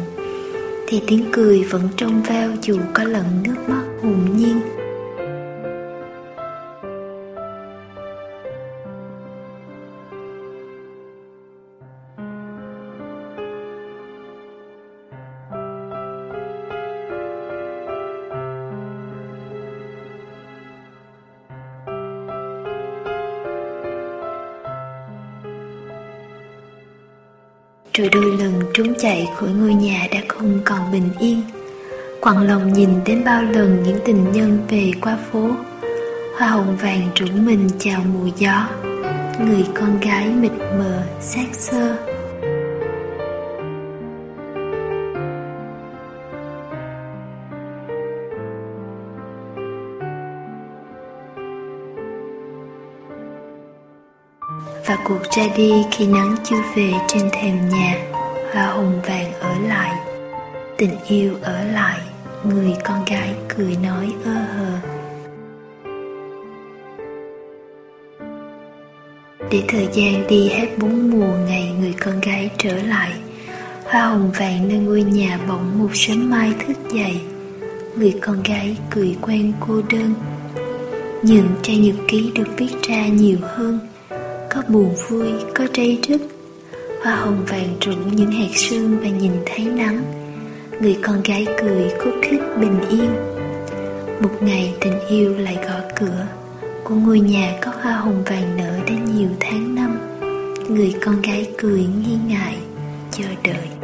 Thì 0.88 1.02
tiếng 1.08 1.26
cười 1.32 1.64
vẫn 1.64 1.90
trong 1.98 2.24
veo 2.24 2.52
dù 2.62 2.80
có 2.94 3.04
lẫn 3.04 3.26
nước 3.44 3.56
mắt 3.68 3.84
hồn 4.04 4.26
nhiên. 4.38 4.77
Trốn 28.78 28.94
chạy 29.00 29.28
khỏi 29.36 29.50
ngôi 29.50 29.74
nhà 29.74 30.08
đã 30.12 30.20
không 30.28 30.60
còn 30.66 30.92
bình 30.92 31.10
yên. 31.20 31.42
Quặn 32.22 32.48
lòng 32.48 32.74
nhìn 32.74 32.90
đến 33.06 33.24
bao 33.26 33.44
lần 33.44 33.84
những 33.84 34.00
tình 34.06 34.32
nhân 34.32 34.66
về 34.70 34.92
qua 35.02 35.18
phố, 35.32 35.50
hoa 36.38 36.48
hồng 36.48 36.78
vàng 36.82 37.10
rủng 37.20 37.46
mình 37.46 37.70
chào 37.80 38.02
mùa 38.14 38.30
gió, 38.38 38.70
người 39.40 39.66
con 39.74 40.00
gái 40.00 40.28
mịt 40.28 40.52
mờ, 40.52 41.04
xác 41.20 41.46
xơ. 41.54 41.98
Và 54.86 54.98
cuộc 55.06 55.22
ra 55.32 55.44
đi 55.58 55.72
khi 55.92 56.08
nắng 56.08 56.36
chưa 56.44 56.62
về 56.76 56.92
trên 57.08 57.30
thềm 57.32 57.70
nhà 57.70 58.17
hoa 58.58 58.66
hồng 58.66 59.02
vàng 59.02 59.34
ở 59.34 59.60
lại. 59.68 59.92
Tình 60.78 60.96
yêu 61.08 61.34
ở 61.42 61.64
lại, 61.64 62.00
người 62.44 62.74
con 62.84 63.06
gái 63.06 63.34
cười 63.58 63.78
nói 63.84 64.14
ơ 64.26 64.34
hờ. 64.34 64.80
Để 69.52 69.64
thời 69.68 69.88
gian 69.94 70.28
đi 70.28 70.50
hết 70.50 70.68
bốn 70.78 71.12
mùa 71.12 71.34
ngày 71.48 71.72
người 71.80 71.94
con 72.00 72.22
gái 72.22 72.50
trở 72.58 72.84
lại, 72.84 73.12
hoa 73.86 74.02
hồng 74.02 74.32
vàng 74.32 74.68
nơi 74.70 74.78
ngôi 74.78 75.04
nhà 75.04 75.40
bỗng 75.48 75.80
một 75.80 75.90
sớm 75.94 76.30
mai 76.30 76.54
thức 76.68 76.78
dậy. 76.94 77.22
Người 77.96 78.14
con 78.22 78.44
gái 78.44 78.78
cười 78.90 79.16
quen 79.22 79.54
cô 79.68 79.82
đơn. 79.92 80.14
Những 81.22 81.48
trang 81.62 81.82
nhật 81.82 81.96
ký 82.08 82.32
được 82.36 82.48
viết 82.58 82.74
ra 82.90 83.08
nhiều 83.08 83.38
hơn. 83.42 83.80
Có 84.50 84.62
buồn 84.68 84.96
vui, 85.10 85.28
có 85.56 85.68
trây 85.74 86.00
rứt 86.08 86.37
hoa 87.04 87.16
hồng 87.16 87.46
vàng 87.48 87.78
rủ 87.82 87.94
những 88.12 88.32
hạt 88.32 88.56
sương 88.56 89.00
và 89.00 89.08
nhìn 89.08 89.32
thấy 89.46 89.66
nắng. 89.66 90.04
Người 90.82 90.98
con 91.02 91.22
gái 91.24 91.46
cười 91.62 91.90
khúc 92.00 92.14
khích 92.22 92.42
bình 92.60 92.80
yên. 92.90 93.10
Một 94.22 94.30
ngày 94.42 94.74
tình 94.82 95.00
yêu 95.10 95.38
lại 95.38 95.58
gõ 95.68 95.80
cửa. 96.00 96.28
Của 96.84 96.96
ngôi 96.96 97.20
nhà 97.20 97.58
có 97.62 97.72
hoa 97.82 97.94
hồng 97.94 98.24
vàng 98.26 98.58
nở 98.58 98.80
đến 98.88 99.06
nhiều 99.06 99.30
tháng 99.40 99.76
năm. 99.76 99.98
Người 100.70 100.96
con 101.06 101.22
gái 101.22 101.52
cười 101.58 101.86
nghi 102.04 102.18
ngại, 102.28 102.58
chờ 103.12 103.26
đợi. 103.44 103.77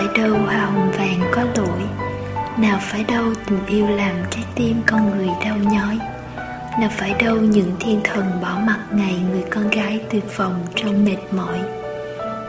Phải 0.00 0.22
đâu 0.22 0.38
hoa 0.38 0.56
hồng 0.56 0.90
vàng 0.98 1.20
có 1.32 1.42
lỗi. 1.56 1.80
Nào 2.58 2.78
phải 2.82 3.04
đâu 3.04 3.24
tình 3.46 3.66
yêu 3.66 3.86
làm 3.86 4.14
trái 4.30 4.44
tim 4.54 4.82
con 4.86 5.10
người 5.10 5.28
đau 5.44 5.56
nhói. 5.56 5.98
Nào 6.80 6.90
phải 6.96 7.14
đâu 7.18 7.36
những 7.36 7.72
thiên 7.80 8.00
thần 8.04 8.24
bỏ 8.42 8.58
mặt 8.66 8.78
ngày 8.92 9.14
người 9.30 9.44
con 9.50 9.70
gái 9.70 10.00
tuyệt 10.10 10.36
vọng 10.36 10.66
trong 10.74 11.04
mệt 11.04 11.16
mỏi. 11.30 11.58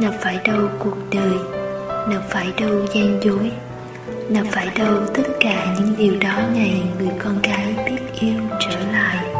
Nào 0.01 0.11
phải 0.21 0.39
đâu 0.43 0.67
cuộc 0.79 0.97
đời, 1.11 1.37
nào 2.09 2.21
phải 2.29 2.47
đâu 2.59 2.85
gian 2.93 3.23
dối. 3.23 3.51
Nào 4.29 4.43
phải 4.51 4.67
đâu 4.75 4.95
tất 5.13 5.27
cả 5.39 5.75
những 5.79 5.95
điều 5.97 6.19
đó 6.19 6.39
ngày 6.53 6.83
người 6.99 7.11
con 7.23 7.41
gái 7.41 7.75
biết 7.85 8.19
yêu 8.19 8.39
trở 8.59 8.79
lại. 8.91 9.30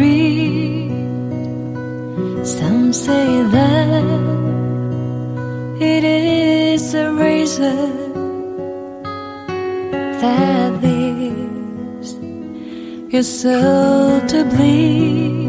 Reed. 0.00 0.90
Some 2.46 2.92
say 2.92 3.42
that 3.56 4.04
it 5.80 6.04
is 6.04 6.94
a 6.94 7.12
razor 7.12 7.86
that 10.20 10.82
leaves 10.82 12.14
your 13.12 13.22
soul 13.22 14.20
to 14.28 14.44
bleed. 14.44 15.39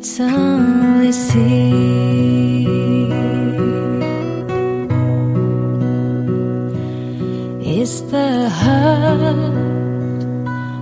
It's 0.00 0.18
only 0.18 1.12
seed. 1.12 2.66
Is 7.80 8.02
the 8.10 8.48
heart 8.48 10.22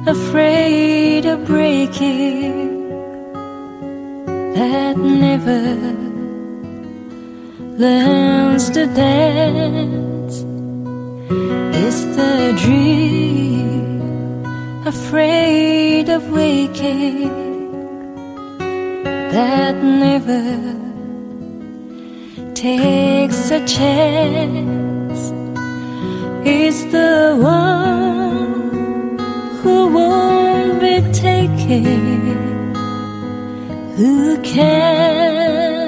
afraid 0.07 1.27
of 1.27 1.45
breaking 1.47 2.55
that 4.55 4.97
never 4.97 5.65
learns 7.77 8.71
to 8.71 8.87
dance? 8.87 10.37
Is 11.87 11.99
the 12.17 12.55
dream 12.63 14.01
afraid 14.87 16.09
of 16.09 16.31
waking 16.31 17.48
that 19.39 19.77
never 20.05 20.45
takes 22.55 23.41
a 23.59 23.61
chance? 23.67 24.69
is 26.45 26.79
the 26.97 27.37
one 27.41 29.19
who 29.61 29.77
won't 29.97 30.81
be 30.81 30.97
taken, 31.13 32.75
who 33.97 34.39
cannot 34.55 35.79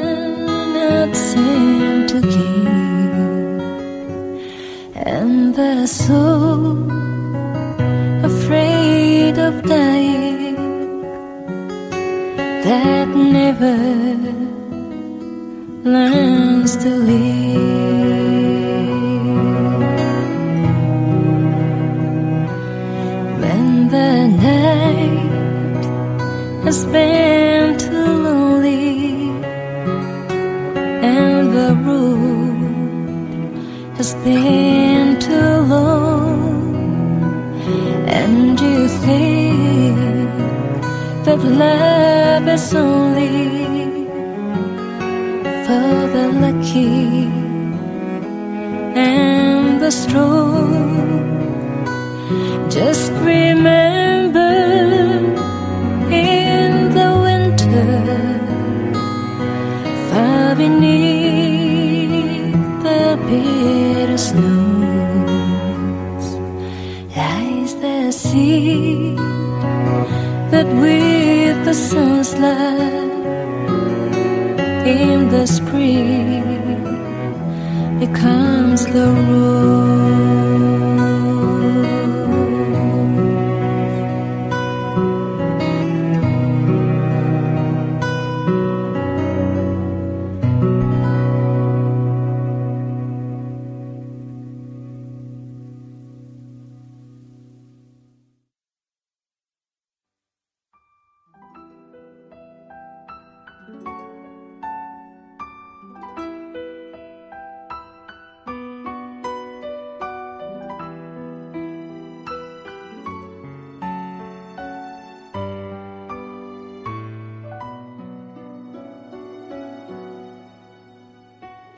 seem 1.16 2.06
to 2.12 2.20
give, 2.36 3.14
and 5.16 5.54
the 5.54 5.86
soul 5.86 6.90
afraid 8.30 9.34
of 9.38 9.54
dying 9.62 10.60
that 12.66 13.09
never 13.60 14.32
learns 15.84 16.76
to 16.76 16.88
live. 16.88 17.20
When 23.42 23.88
the 23.88 24.12
night 24.48 25.84
has 26.64 26.84
been 26.86 27.76
too 27.78 28.06
lonely 28.26 29.28
and 31.02 31.52
the 31.58 31.70
road 31.86 32.62
has 33.98 34.14
been 34.24 35.20
too 35.20 35.52
long, 35.74 36.74
and 38.08 38.58
you 38.58 38.88
think 39.04 39.98
that 41.24 41.40
love 41.62 42.48
is 42.48 42.74
only 42.74 43.09
lucky 46.70 47.26
and 48.94 49.80
the 49.80 49.90
strong. 49.90 50.70
Just 52.70 53.12
remember 53.12 54.38
in 56.10 56.94
the 56.94 57.10
winter, 57.26 57.92
far 60.10 60.54
beneath 60.54 61.72
the 62.82 63.18
bitter 63.26 64.18
snows, 64.18 64.66
lies 67.16 67.74
the 67.76 68.12
sea 68.12 69.16
that 70.50 70.66
with 70.66 71.64
the 71.64 71.74
sun's 71.74 72.34
light 72.34 73.10
in 74.86 75.28
the 75.28 75.46
the 79.00 79.06
rules. 79.06 79.59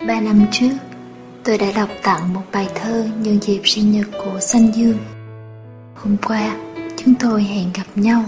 Ba 0.07 0.21
năm 0.21 0.47
trước, 0.51 0.73
tôi 1.45 1.59
đã 1.59 1.67
đọc 1.77 1.89
tặng 2.03 2.35
một 2.35 2.43
bài 2.53 2.69
thơ 2.75 3.05
nhân 3.19 3.39
dịp 3.43 3.61
sinh 3.65 3.93
nhật 3.93 4.07
của 4.25 4.41
Xanh 4.41 4.75
Dương. 4.75 4.99
Hôm 5.95 6.17
qua, 6.27 6.57
chúng 6.97 7.15
tôi 7.15 7.43
hẹn 7.43 7.67
gặp 7.75 7.85
nhau. 7.95 8.25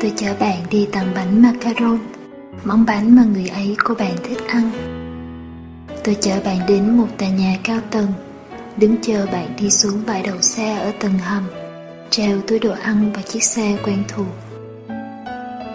Tôi 0.00 0.12
chở 0.16 0.34
bạn 0.40 0.56
đi 0.70 0.88
tặng 0.92 1.12
bánh 1.14 1.42
macaron, 1.42 1.98
món 2.64 2.84
bánh 2.86 3.16
mà 3.16 3.24
người 3.24 3.48
ấy 3.48 3.76
của 3.84 3.94
bạn 3.94 4.12
thích 4.24 4.38
ăn. 4.46 4.70
Tôi 6.04 6.16
chở 6.20 6.40
bạn 6.44 6.58
đến 6.68 6.96
một 6.96 7.08
tòa 7.18 7.28
nhà 7.28 7.56
cao 7.64 7.80
tầng, 7.90 8.12
đứng 8.76 8.96
chờ 9.02 9.26
bạn 9.32 9.48
đi 9.60 9.70
xuống 9.70 10.02
bãi 10.06 10.22
đậu 10.22 10.40
xe 10.40 10.78
ở 10.78 10.92
tầng 11.00 11.18
hầm, 11.18 11.44
treo 12.10 12.40
túi 12.40 12.58
đồ 12.58 12.72
ăn 12.82 13.12
và 13.14 13.22
chiếc 13.22 13.44
xe 13.44 13.76
quen 13.84 14.02
thuộc. 14.08 14.36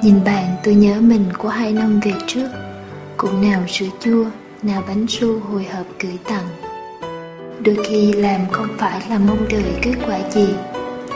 Nhìn 0.01 0.23
bạn 0.25 0.55
tôi 0.63 0.75
nhớ 0.75 1.01
mình 1.01 1.25
của 1.37 1.49
hai 1.49 1.73
năm 1.73 1.99
về 1.99 2.13
trước, 2.27 2.47
cũng 3.17 3.49
nào 3.49 3.63
sữa 3.67 3.85
chua, 3.99 4.25
nào 4.65 4.83
bánh 4.87 5.05
su 5.07 5.39
hồi 5.39 5.65
hộp 5.73 5.85
gửi 5.99 6.17
tặng. 6.23 6.47
Đôi 7.63 7.77
khi 7.85 8.13
làm 8.13 8.41
không 8.51 8.67
phải 8.77 9.01
là 9.09 9.17
mong 9.17 9.47
đợi 9.49 9.79
kết 9.81 9.93
quả 10.07 10.29
gì, 10.29 10.47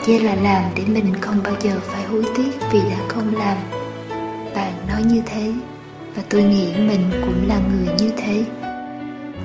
chỉ 0.06 0.18
là 0.18 0.34
làm 0.34 0.62
để 0.76 0.82
mình 0.86 1.14
không 1.20 1.40
bao 1.44 1.54
giờ 1.60 1.70
phải 1.82 2.04
hối 2.04 2.24
tiếc 2.36 2.50
vì 2.72 2.80
đã 2.80 2.98
không 3.08 3.36
làm. 3.36 3.56
Bạn 4.54 4.72
nói 4.88 5.02
như 5.02 5.22
thế, 5.26 5.52
và 6.14 6.22
tôi 6.28 6.42
nghĩ 6.42 6.66
mình 6.76 7.10
cũng 7.24 7.48
là 7.48 7.58
người 7.58 7.94
như 7.98 8.10
thế. 8.16 8.44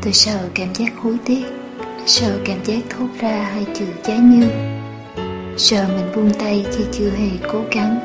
Tôi 0.02 0.14
sợ 0.14 0.50
cảm 0.54 0.76
giác 0.76 0.94
hối 0.98 1.18
tiếc, 1.26 1.44
sợ 2.06 2.40
cảm 2.46 2.66
giác 2.66 2.80
thốt 2.90 3.08
ra 3.20 3.50
hai 3.54 3.66
chữ 3.74 3.86
trái 4.04 4.18
như 4.18 4.48
sợ 5.58 5.86
mình 5.88 6.12
buông 6.16 6.34
tay 6.40 6.66
khi 6.72 6.84
chưa 6.92 7.10
hề 7.10 7.30
cố 7.54 7.62
gắng. 7.72 8.00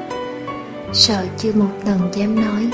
Sợ 0.92 1.26
chưa 1.38 1.52
một 1.52 1.70
lần 1.86 2.00
dám 2.12 2.34
nói, 2.34 2.70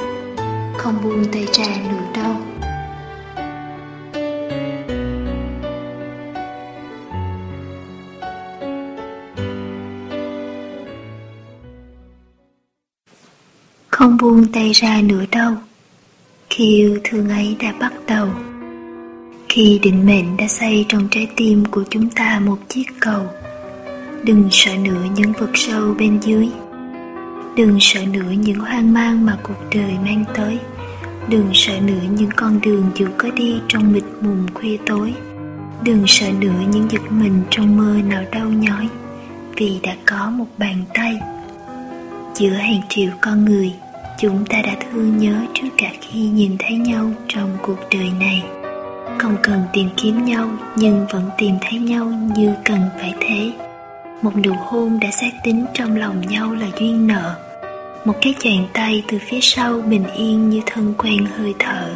không 0.76 0.94
buông 1.04 1.24
tay 1.32 1.46
ra 1.52 1.66
nữa 1.66 2.22
đâu 2.22 2.45
không 13.96 14.16
buông 14.16 14.46
tay 14.52 14.72
ra 14.72 15.00
nữa 15.02 15.24
đâu. 15.32 15.52
Khi 16.50 16.64
yêu 16.64 16.98
thương 17.04 17.28
ấy 17.28 17.56
đã 17.60 17.72
bắt 17.80 17.92
đầu, 18.06 18.28
khi 19.48 19.80
định 19.82 20.06
mệnh 20.06 20.36
đã 20.36 20.48
xây 20.48 20.86
trong 20.88 21.08
trái 21.10 21.28
tim 21.36 21.64
của 21.64 21.84
chúng 21.90 22.10
ta 22.10 22.40
một 22.46 22.58
chiếc 22.68 22.84
cầu, 23.00 23.26
đừng 24.24 24.48
sợ 24.50 24.76
nữa 24.76 25.04
những 25.14 25.32
vực 25.32 25.50
sâu 25.54 25.94
bên 25.98 26.18
dưới, 26.20 26.48
đừng 27.56 27.78
sợ 27.80 28.00
nữa 28.12 28.30
những 28.38 28.58
hoang 28.58 28.92
mang 28.92 29.26
mà 29.26 29.38
cuộc 29.42 29.60
đời 29.74 29.92
mang 30.04 30.24
tới, 30.34 30.58
đừng 31.28 31.50
sợ 31.54 31.80
nữa 31.80 32.02
những 32.10 32.30
con 32.36 32.60
đường 32.60 32.90
dù 32.94 33.06
có 33.18 33.28
đi 33.30 33.60
trong 33.68 33.92
mịt 33.92 34.04
mùng 34.20 34.46
khuya 34.54 34.76
tối, 34.86 35.14
đừng 35.82 36.04
sợ 36.06 36.26
nữa 36.40 36.60
những 36.72 36.90
giật 36.90 37.12
mình 37.12 37.42
trong 37.50 37.76
mơ 37.76 37.96
nào 38.08 38.24
đau 38.32 38.48
nhói 38.48 38.88
vì 39.56 39.80
đã 39.82 39.96
có 40.06 40.30
một 40.30 40.46
bàn 40.58 40.84
tay 40.94 41.18
giữa 42.34 42.52
hàng 42.52 42.80
triệu 42.88 43.10
con 43.20 43.44
người 43.44 43.72
chúng 44.18 44.44
ta 44.44 44.62
đã 44.62 44.76
thương 44.80 45.18
nhớ 45.18 45.40
trước 45.54 45.68
cả 45.78 45.90
khi 46.00 46.20
nhìn 46.20 46.56
thấy 46.58 46.78
nhau 46.78 47.10
trong 47.28 47.50
cuộc 47.62 47.78
đời 47.90 48.10
này. 48.20 48.42
Không 49.18 49.36
cần 49.42 49.62
tìm 49.72 49.88
kiếm 49.96 50.24
nhau, 50.24 50.48
nhưng 50.76 51.06
vẫn 51.10 51.30
tìm 51.38 51.54
thấy 51.60 51.78
nhau 51.78 52.12
như 52.36 52.54
cần 52.64 52.80
phải 53.00 53.14
thế. 53.20 53.52
Một 54.22 54.36
nụ 54.44 54.52
hôn 54.52 54.98
đã 55.00 55.10
xác 55.10 55.30
tính 55.44 55.66
trong 55.74 55.96
lòng 55.96 56.20
nhau 56.20 56.54
là 56.54 56.66
duyên 56.80 57.06
nợ. 57.06 57.34
Một 58.04 58.14
cái 58.22 58.34
chàng 58.38 58.66
tay 58.72 59.02
từ 59.08 59.18
phía 59.26 59.40
sau 59.42 59.80
bình 59.80 60.04
yên 60.16 60.50
như 60.50 60.60
thân 60.66 60.94
quen 60.98 61.26
hơi 61.38 61.54
thở. 61.58 61.90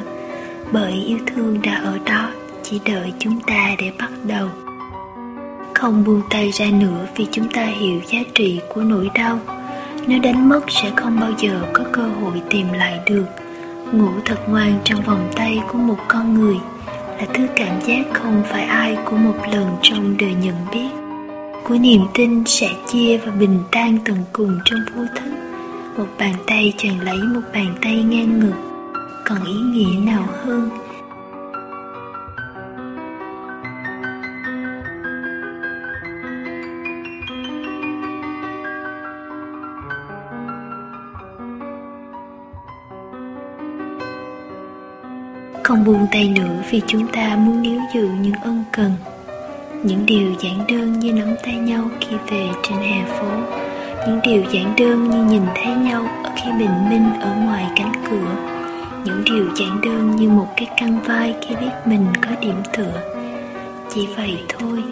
Bởi 0.73 0.93
yêu 0.93 1.19
thương 1.27 1.63
đã 1.63 1.75
ở 1.75 1.99
đó, 2.07 2.31
chỉ 2.63 2.81
đợi 2.85 3.13
chúng 3.19 3.41
ta 3.41 3.75
để 3.79 3.93
bắt 3.99 4.11
đầu. 4.25 4.49
Không 5.75 6.05
buông 6.05 6.23
tay 6.31 6.51
ra 6.51 6.67
nữa 6.67 7.07
vì 7.17 7.27
chúng 7.33 7.49
ta 7.49 7.65
hiểu 7.65 8.01
giá 8.07 8.19
trị 8.35 8.61
của 8.75 8.83
nỗi 8.83 9.11
đau 9.15 9.39
nếu 10.11 10.19
đánh 10.19 10.49
mất 10.49 10.61
sẽ 10.69 10.93
không 10.97 11.21
bao 11.21 11.31
giờ 11.39 11.63
có 11.73 11.85
cơ 11.93 12.03
hội 12.03 12.43
tìm 12.51 12.73
lại 12.73 13.01
được. 13.07 13.25
Ngủ 13.93 14.09
thật 14.25 14.49
ngoan 14.49 14.79
trong 14.85 15.03
vòng 15.03 15.31
tay 15.37 15.63
của 15.69 15.79
một 15.79 15.97
con 16.09 16.35
người 16.35 16.57
là 17.19 17.27
thứ 17.35 17.47
cảm 17.57 17.81
giác 17.81 18.03
không 18.13 18.43
phải 18.47 18.63
ai 18.63 18.97
của 19.05 19.17
một 19.17 19.37
lần 19.53 19.67
trong 19.83 20.17
đời 20.19 20.35
nhận 20.43 20.55
biết. 20.73 20.89
Của 21.65 21.75
niềm 21.75 22.01
tin 22.15 22.45
sẽ 22.47 22.69
chia 22.87 23.17
và 23.17 23.33
bình 23.33 23.59
tan 23.73 23.99
tận 24.05 24.17
cùng 24.33 24.59
trong 24.65 24.81
vô 24.95 25.03
thức. 25.17 25.31
Một 25.97 26.07
bàn 26.19 26.35
tay 26.47 26.73
choàng 26.79 27.01
lấy 27.01 27.19
một 27.19 27.41
bàn 27.55 27.75
tay 27.83 28.03
ngang 28.03 28.41
ngực. 28.41 28.57
Còn 29.25 29.45
ý 29.45 29.55
nghĩa 29.55 30.01
nào 30.13 30.25
hơn 30.45 30.71
không 45.71 45.85
buông 45.85 46.07
tay 46.13 46.29
nữa 46.29 46.63
vì 46.71 46.83
chúng 46.87 47.07
ta 47.07 47.37
muốn 47.37 47.63
níu 47.63 47.81
giữ 47.95 48.09
những 48.21 48.35
ân 48.43 48.65
cần. 48.73 48.93
Những 49.83 50.07
điều 50.07 50.33
giản 50.41 50.65
đơn 50.69 51.01
như 51.01 51.13
nắm 51.13 51.29
tay 51.43 51.55
nhau 51.55 51.85
khi 52.01 52.17
về 52.31 52.49
trên 52.63 52.79
hè 52.79 53.05
phố. 53.05 53.27
Những 54.07 54.21
điều 54.23 54.43
giản 54.53 54.75
đơn 54.77 55.11
như 55.11 55.25
nhìn 55.25 55.43
thấy 55.55 55.75
nhau 55.75 56.03
ở 56.25 56.31
khi 56.37 56.51
bình 56.59 56.91
minh 56.91 57.11
ở 57.21 57.37
ngoài 57.45 57.67
cánh 57.77 57.93
cửa. 58.11 58.37
Những 59.05 59.23
điều 59.25 59.45
giản 59.57 59.81
đơn 59.81 60.17
như 60.17 60.29
một 60.29 60.47
cái 60.57 60.69
căng 60.77 61.01
vai 61.03 61.35
khi 61.41 61.55
biết 61.61 61.73
mình 61.85 62.07
có 62.23 62.31
điểm 62.41 62.57
tựa. 62.77 63.03
Chỉ 63.95 64.09
vậy 64.17 64.39
thôi. 64.49 64.83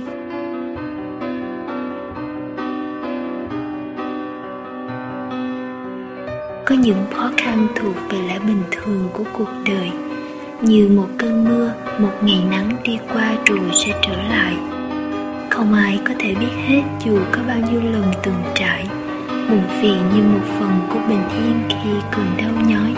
Có 6.65 6.75
những 6.75 7.05
khó 7.15 7.31
khăn 7.37 7.67
thuộc 7.77 7.95
về 8.11 8.19
lẽ 8.29 8.39
bình 8.39 8.63
thường 8.71 9.09
của 9.13 9.25
cuộc 9.33 9.51
đời 9.65 10.08
như 10.63 10.89
một 10.89 11.09
cơn 11.19 11.45
mưa, 11.45 11.73
một 11.99 12.13
ngày 12.23 12.43
nắng 12.51 12.71
đi 12.85 12.99
qua 13.13 13.35
rồi 13.47 13.61
sẽ 13.73 13.93
trở 14.03 14.23
lại. 14.23 14.57
Không 15.51 15.75
ai 15.75 15.99
có 16.09 16.15
thể 16.19 16.35
biết 16.35 16.53
hết 16.67 16.83
dù 17.05 17.19
có 17.33 17.41
bao 17.49 17.57
nhiêu 17.71 17.81
lần 17.83 18.05
từng 18.23 18.43
trải. 18.55 18.87
Buồn 19.29 19.63
phiền 19.81 19.99
như 20.15 20.23
một 20.23 20.47
phần 20.59 20.81
của 20.89 21.01
bình 21.09 21.23
yên 21.31 21.63
khi 21.69 21.91
cần 22.11 22.27
đau 22.39 22.67
nhói. 22.67 22.95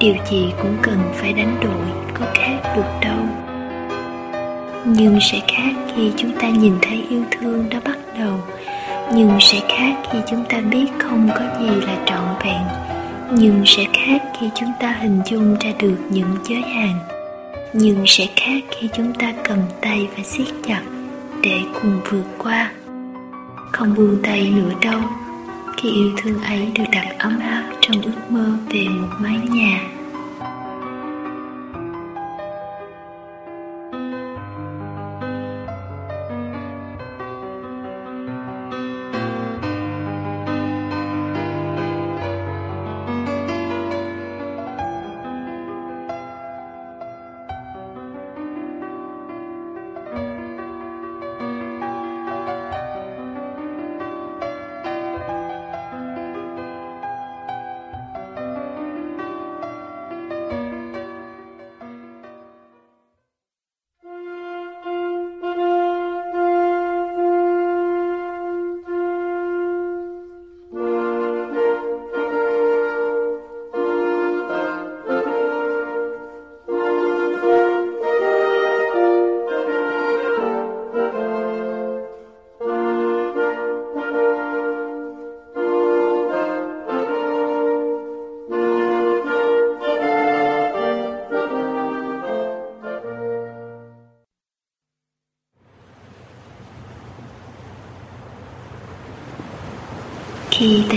Điều 0.00 0.14
gì 0.30 0.52
cũng 0.62 0.76
cần 0.82 0.98
phải 1.14 1.32
đánh 1.32 1.56
đổi, 1.64 1.86
có 2.14 2.26
khác 2.34 2.72
được 2.76 3.00
đâu. 3.00 3.24
Nhưng 4.84 5.18
sẽ 5.20 5.40
khác 5.48 5.72
khi 5.96 6.12
chúng 6.16 6.32
ta 6.40 6.48
nhìn 6.48 6.72
thấy 6.82 7.06
yêu 7.10 7.22
thương 7.30 7.64
đã 7.70 7.80
bắt 7.84 7.98
đầu. 8.18 8.40
Nhưng 9.14 9.30
sẽ 9.40 9.60
khác 9.68 9.94
khi 10.12 10.18
chúng 10.30 10.44
ta 10.48 10.60
biết 10.60 10.86
không 10.98 11.28
có 11.34 11.44
gì 11.60 11.86
là 11.86 11.96
trọn 12.06 12.24
vẹn 12.44 12.81
nhưng 13.36 13.62
sẽ 13.66 13.86
khác 13.92 14.22
khi 14.40 14.50
chúng 14.54 14.72
ta 14.80 14.92
hình 15.00 15.20
dung 15.26 15.56
ra 15.60 15.70
được 15.78 15.96
những 16.10 16.36
giới 16.44 16.60
hạn. 16.60 16.98
Nhưng 17.72 18.04
sẽ 18.06 18.26
khác 18.36 18.64
khi 18.70 18.88
chúng 18.96 19.12
ta 19.14 19.32
cầm 19.44 19.58
tay 19.80 20.08
và 20.16 20.22
siết 20.22 20.46
chặt 20.66 20.82
để 21.42 21.60
cùng 21.74 22.00
vượt 22.10 22.24
qua. 22.38 22.72
Không 23.72 23.94
buông 23.94 24.16
tay 24.22 24.52
nữa 24.56 24.72
đâu, 24.82 25.00
khi 25.76 25.90
yêu 25.90 26.10
thương 26.16 26.42
ấy 26.42 26.68
được 26.74 26.84
đặt 26.92 27.14
ấm 27.18 27.38
áp 27.38 27.72
trong 27.80 28.02
ước 28.02 28.30
mơ 28.30 28.46
về 28.70 28.84
một 28.88 29.08
mái 29.18 29.38
nhà. 29.50 29.80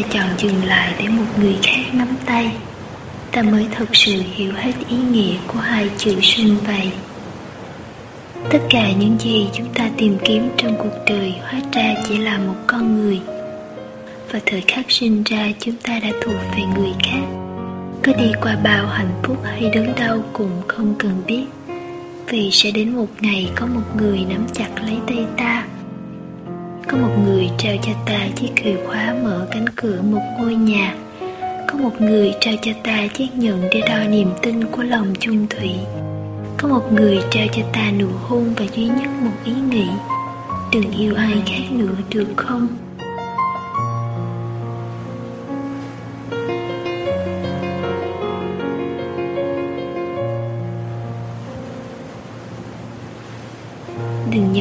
Chọn 0.10 0.30
dừng 0.38 0.65
lại 0.65 0.94
để 1.00 1.08
một 1.08 1.39
người 1.39 1.56
khác 1.63 1.84
nắm 1.94 2.08
tay. 2.26 2.52
Ta 3.32 3.41
mới 3.41 3.68
thật 3.72 3.96
sự 3.96 4.24
hiểu 4.34 4.54
hết 4.56 4.74
ý 4.89 4.98
nghĩa 4.98 5.36
của 5.48 5.60
hai 5.60 5.89
chữ 5.98 6.20
sinh 6.22 6.58
vậy 6.68 6.91
tất 8.52 8.62
cả 8.70 8.91
những 8.91 9.20
gì 9.20 9.50
chúng 9.54 9.68
ta 9.74 9.89
tìm 9.98 10.18
kiếm 10.26 10.50
trong 10.58 10.76
cuộc 10.78 11.06
đời 11.08 11.34
hóa 11.41 11.62
ra 11.74 11.96
chỉ 12.08 12.18
là 12.18 12.38
một 12.38 12.56
con 12.68 12.96
người. 12.96 13.22
Và 14.32 14.39
thời 14.46 14.62
khắc 14.68 14.91
sinh 14.91 15.24
ra 15.24 15.52
chúng 15.60 15.76
ta 15.84 16.00
đã 16.00 16.10
thuộc 16.22 16.36
về 16.56 16.62
người 16.76 16.91
khác. 17.04 17.26
Có 18.04 18.13
đi 18.13 18.32
qua 18.41 18.58
bao 18.63 18.88
hạnh 18.88 19.22
phúc 19.24 19.38
hay 19.44 19.70
đớn 19.74 19.94
đau 20.00 20.24
cũng 20.34 20.62
không 20.68 20.96
cần 21.00 21.24
biết. 21.28 21.46
Vì 22.28 22.50
sẽ 22.52 22.72
đến 22.72 22.96
một 22.96 23.08
ngày 23.20 23.52
có 23.56 23.65
một 23.65 23.96
người 23.98 24.26
nắm 24.30 24.48
chặt 24.54 24.70
lấy 24.86 24.98
tay 25.08 25.26
ta 25.38 25.65
có 26.95 27.01
một 27.01 27.15
người 27.25 27.49
trao 27.58 27.75
cho 27.81 27.91
ta 28.05 28.27
chiếc 28.36 28.49
chìa 28.63 28.75
khóa 28.88 29.15
mở 29.23 29.47
cánh 29.51 29.65
cửa 29.75 30.01
một 30.01 30.21
ngôi 30.39 30.55
nhà. 30.55 30.95
Có 31.67 31.77
một 31.77 32.01
người 32.01 32.34
trao 32.39 32.53
cho 32.62 32.71
ta 32.84 33.08
chiếc 33.13 33.27
nhẫn 33.36 33.62
để 33.71 33.81
đo 33.81 34.03
niềm 34.10 34.27
tin 34.41 34.65
của 34.65 34.84
lòng 34.84 35.13
chung 35.19 35.47
thủy. 35.49 35.71
Có 36.58 36.67
một 36.67 36.93
người 36.93 37.19
trao 37.31 37.47
cho 37.55 37.62
ta 37.73 37.91
nụ 37.99 38.08
hôn 38.23 38.53
và 38.58 38.65
duy 38.75 38.88
nhất 38.88 39.10
một 39.21 39.31
ý 39.45 39.53
nghĩ. 39.53 39.88
Đừng 40.73 40.91
yêu 40.91 41.15
ai 41.15 41.41
khác 41.45 41.71
nữa, 41.71 41.95
được 42.10 42.34
không? 42.36 42.67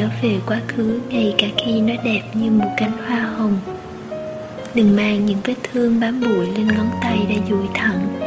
Kéo 0.05 0.11
về 0.23 0.41
quá 0.47 0.61
khứ 0.69 1.01
ngay 1.09 1.35
cả 1.39 1.47
khi 1.57 1.81
nó 1.81 1.95
đẹp 2.05 2.23
như 2.35 2.51
một 2.51 2.69
cánh 2.77 2.93
hoa 3.07 3.21
hồng. 3.21 3.59
Đừng 4.75 4.97
mang 4.97 5.27
những 5.27 5.39
vết 5.45 5.55
thương 5.73 6.01
bám 6.01 6.21
bụi 6.21 6.47
lên 6.47 6.69
ngón 6.69 6.87
tay 7.03 7.19
đã 7.29 7.35
duỗi 7.49 7.67
thẳng. 7.75 8.21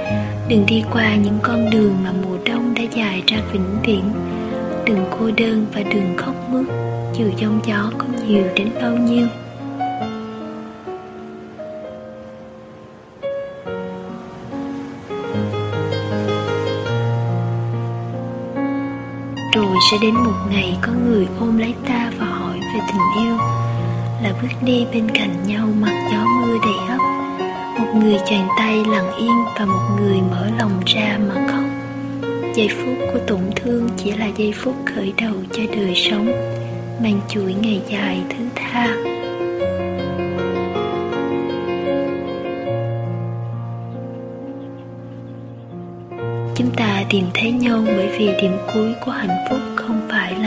Đừng 0.49 0.65
đi 0.65 0.83
qua 0.93 1.15
những 1.15 1.39
con 1.41 1.69
đường 1.69 1.95
mà 2.03 2.13
mùa 2.23 2.37
đông 2.45 2.73
đã 2.73 2.83
dài 2.95 3.23
ra 3.27 3.37
vĩnh 3.53 3.77
viễn. 3.83 4.03
Đừng 4.85 5.05
cô 5.11 5.31
đơn 5.37 5.65
và 5.73 5.81
đừng 5.81 6.17
khóc 6.17 6.35
mướt, 6.49 6.65
dù 7.19 7.25
giông 7.37 7.59
gió 7.67 7.91
có 7.97 8.05
nhiều 8.27 8.43
đến 8.55 8.69
bao 8.81 8.97
nhiêu. 8.97 9.27
Sẽ 19.91 19.97
đến 20.01 20.13
một 20.15 20.35
ngày 20.49 20.77
có 20.81 20.91
người 20.91 21.27
ôm 21.39 21.57
lấy 21.57 21.73
ta 21.87 22.11
và 22.19 22.25
hỏi 22.25 22.59
về 22.59 22.79
tình 22.87 23.25
yêu. 23.25 23.37
Là 24.23 24.33
bước 24.41 24.47
đi 24.61 24.85
bên 24.93 25.11
cạnh 25.11 25.43
nhau 25.45 25.67
mặc 25.79 26.09
gió 26.11 26.25
mưa 26.25 26.57
đầy 26.61 26.87
ấp. 26.87 26.97
Một 27.79 27.87
người 27.95 28.19
chàng 28.25 28.47
tay 28.57 28.85
lặng 28.85 29.11
yên 29.17 29.43
và 29.59 29.65
một 29.65 29.97
người 29.99 30.21
mở 30.31 30.49
lòng 30.59 30.81
ra 30.85 31.19
mà 31.27 31.47
khóc. 31.51 31.63
Giây 32.55 32.69
phút 32.69 32.97
của 33.13 33.19
tổn 33.27 33.41
thương 33.55 33.89
chỉ 33.97 34.11
là 34.11 34.27
giây 34.37 34.53
phút 34.55 34.75
khởi 34.95 35.13
đầu 35.21 35.33
cho 35.51 35.63
đời 35.75 35.95
sống, 35.95 36.25
mang 37.03 37.19
chuỗi 37.29 37.53
ngày 37.53 37.81
dài 37.89 38.21
thứ 38.29 38.45
tha. 38.55 38.95
Chúng 46.55 46.71
ta 46.75 47.03
tìm 47.09 47.25
thấy 47.33 47.51
nhau 47.51 47.83
bởi 47.85 48.07
vì 48.07 48.41
điểm 48.41 48.57
cuối 48.73 48.93
của 49.05 49.11
hạnh 49.11 49.45
phúc 49.49 49.76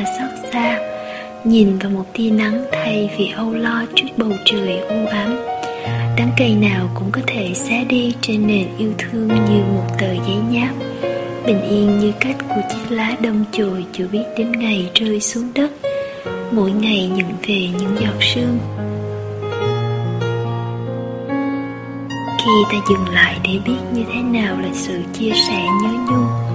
là 0.00 0.06
xót 0.18 0.50
xa. 0.52 0.78
Nhìn 1.44 1.78
vào 1.78 1.90
một 1.90 2.04
tia 2.12 2.30
nắng 2.30 2.64
thay 2.72 3.10
vì 3.18 3.30
âu 3.30 3.54
lo 3.54 3.84
trước 3.94 4.06
bầu 4.16 4.32
trời 4.44 4.78
u 4.78 5.06
ám, 5.06 5.36
đám 6.16 6.30
cây 6.36 6.54
nào 6.54 6.90
cũng 6.94 7.10
có 7.12 7.20
thể 7.26 7.54
xé 7.54 7.84
đi 7.84 8.14
trên 8.20 8.46
nền 8.46 8.66
yêu 8.78 8.92
thương 8.98 9.28
như 9.28 9.62
một 9.74 9.86
tờ 9.98 10.12
giấy 10.12 10.36
nháp. 10.50 10.70
Bình 11.46 11.62
yên 11.62 11.98
như 11.98 12.12
cách 12.20 12.36
của 12.48 12.60
chiếc 12.70 12.96
lá 12.96 13.16
đâm 13.20 13.44
chồi 13.52 13.84
chưa 13.92 14.06
biết 14.12 14.24
đến 14.38 14.52
ngày 14.52 14.90
rơi 14.94 15.20
xuống 15.20 15.48
đất. 15.54 15.70
Mỗi 16.52 16.70
ngày 16.70 17.10
nhận 17.14 17.32
về 17.46 17.68
những 17.78 17.96
giọt 18.00 18.22
sương. 18.34 18.58
Khi 22.38 22.50
ta 22.72 22.78
dừng 22.88 23.14
lại 23.14 23.36
để 23.44 23.58
biết 23.66 23.80
như 23.92 24.02
thế 24.14 24.20
nào 24.22 24.56
là 24.62 24.68
sự 24.72 25.00
chia 25.12 25.32
sẻ 25.48 25.66
nhớ 25.82 25.90
nhung 26.08 26.49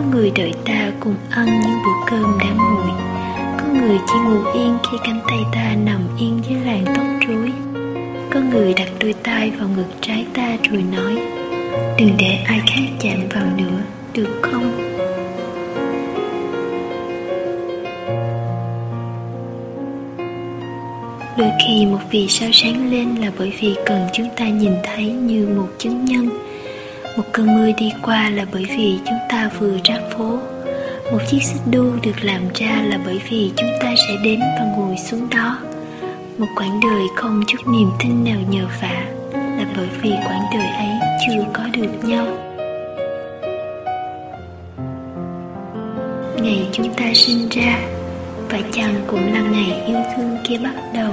có 0.00 0.06
người 0.06 0.32
đợi 0.34 0.52
ta 0.64 0.92
cùng 1.00 1.14
ăn 1.30 1.46
những 1.46 1.78
bữa 1.84 2.06
cơm 2.10 2.38
đã 2.38 2.46
nguội. 2.54 2.90
Có 3.58 3.66
người 3.80 3.98
chỉ 4.06 4.14
ngủ 4.24 4.50
yên 4.54 4.78
khi 4.82 4.98
cánh 5.04 5.20
tay 5.28 5.38
ta 5.52 5.74
nằm 5.84 6.00
yên 6.18 6.40
dưới 6.48 6.60
làn 6.64 6.84
tóc 6.96 7.06
rối. 7.28 7.52
Có 8.30 8.40
người 8.40 8.74
đặt 8.74 8.88
đôi 9.00 9.14
tay 9.22 9.50
vào 9.50 9.68
ngực 9.76 9.86
trái 10.00 10.26
ta 10.34 10.56
rồi 10.70 10.84
nói, 10.92 11.22
đừng 11.98 12.14
để 12.18 12.38
ai 12.46 12.60
khác 12.66 12.82
chạm 13.00 13.28
vào 13.30 13.46
nữa, 13.56 13.82
được 14.14 14.40
không? 14.42 14.72
Đôi 21.38 21.50
khi 21.66 21.86
một 21.86 21.98
vì 22.10 22.28
sao 22.28 22.48
sáng 22.52 22.90
lên 22.90 23.14
là 23.14 23.32
bởi 23.38 23.52
vì 23.60 23.74
cần 23.86 24.06
chúng 24.12 24.28
ta 24.36 24.48
nhìn 24.48 24.72
thấy 24.84 25.04
như 25.04 25.48
một 25.56 25.68
chứng 25.78 26.04
nhân 26.04 26.28
một 27.16 27.24
cơn 27.32 27.54
mưa 27.54 27.70
đi 27.78 27.92
qua 28.02 28.30
là 28.30 28.46
bởi 28.52 28.64
vì 28.64 28.98
chúng 29.04 29.18
ta 29.28 29.50
vừa 29.58 29.76
ra 29.84 29.96
phố. 30.10 30.38
Một 31.12 31.18
chiếc 31.30 31.42
xích 31.42 31.62
đu 31.70 31.84
được 32.02 32.24
làm 32.24 32.42
ra 32.54 32.82
là 32.88 32.98
bởi 33.04 33.20
vì 33.30 33.52
chúng 33.56 33.70
ta 33.80 33.94
sẽ 33.96 34.16
đến 34.24 34.40
và 34.40 34.74
ngồi 34.76 34.96
xuống 34.96 35.30
đó. 35.30 35.58
Một 36.38 36.46
quãng 36.56 36.80
đời 36.82 37.02
không 37.16 37.42
chút 37.46 37.58
niềm 37.66 37.90
tin 37.98 38.24
nào 38.24 38.38
nhờ 38.50 38.66
vả 38.82 39.04
là 39.32 39.64
bởi 39.76 39.88
vì 40.02 40.10
quãng 40.10 40.44
đời 40.52 40.66
ấy 40.66 40.90
chưa 41.26 41.44
có 41.52 41.62
được 41.72 42.08
nhau. 42.08 42.26
Ngày 46.42 46.68
chúng 46.72 46.94
ta 46.94 47.04
sinh 47.14 47.48
ra 47.48 47.78
phải 48.48 48.62
chăng 48.72 48.94
cũng 49.06 49.34
là 49.34 49.40
ngày 49.40 49.82
yêu 49.86 50.00
thương 50.16 50.36
kia 50.44 50.58
bắt 50.58 50.74
đầu. 50.94 51.12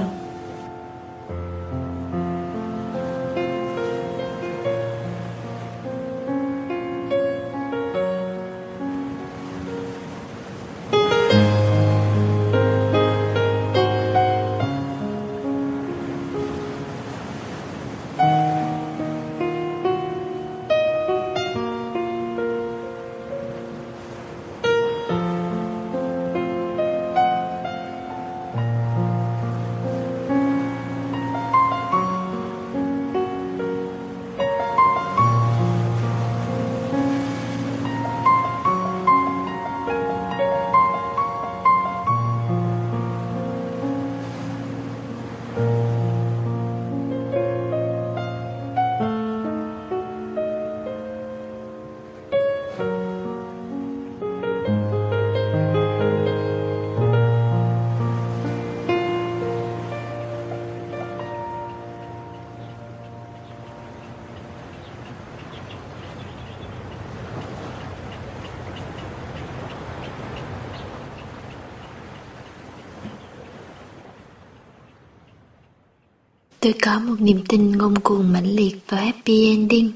Tôi 76.59 76.73
có 76.85 76.99
một 76.99 77.15
niềm 77.19 77.43
tin 77.47 77.77
ngông 77.77 77.95
cuồng 77.95 78.33
mãnh 78.33 78.55
liệt 78.55 78.75
vào 78.89 79.01
happy 79.01 79.49
ending, 79.49 79.91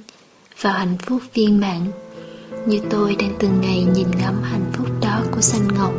vào 0.61 0.73
hạnh 0.73 0.97
phúc 1.05 1.21
viên 1.33 1.59
mãn. 1.59 1.81
Như 2.65 2.79
tôi 2.89 3.15
đang 3.15 3.35
từng 3.39 3.61
ngày 3.61 3.87
nhìn 3.95 4.07
ngắm 4.19 4.41
hạnh 4.43 4.71
phúc 4.73 4.87
đó 5.01 5.23
của 5.31 5.41
Xanh 5.41 5.67
Ngọc. 5.67 5.93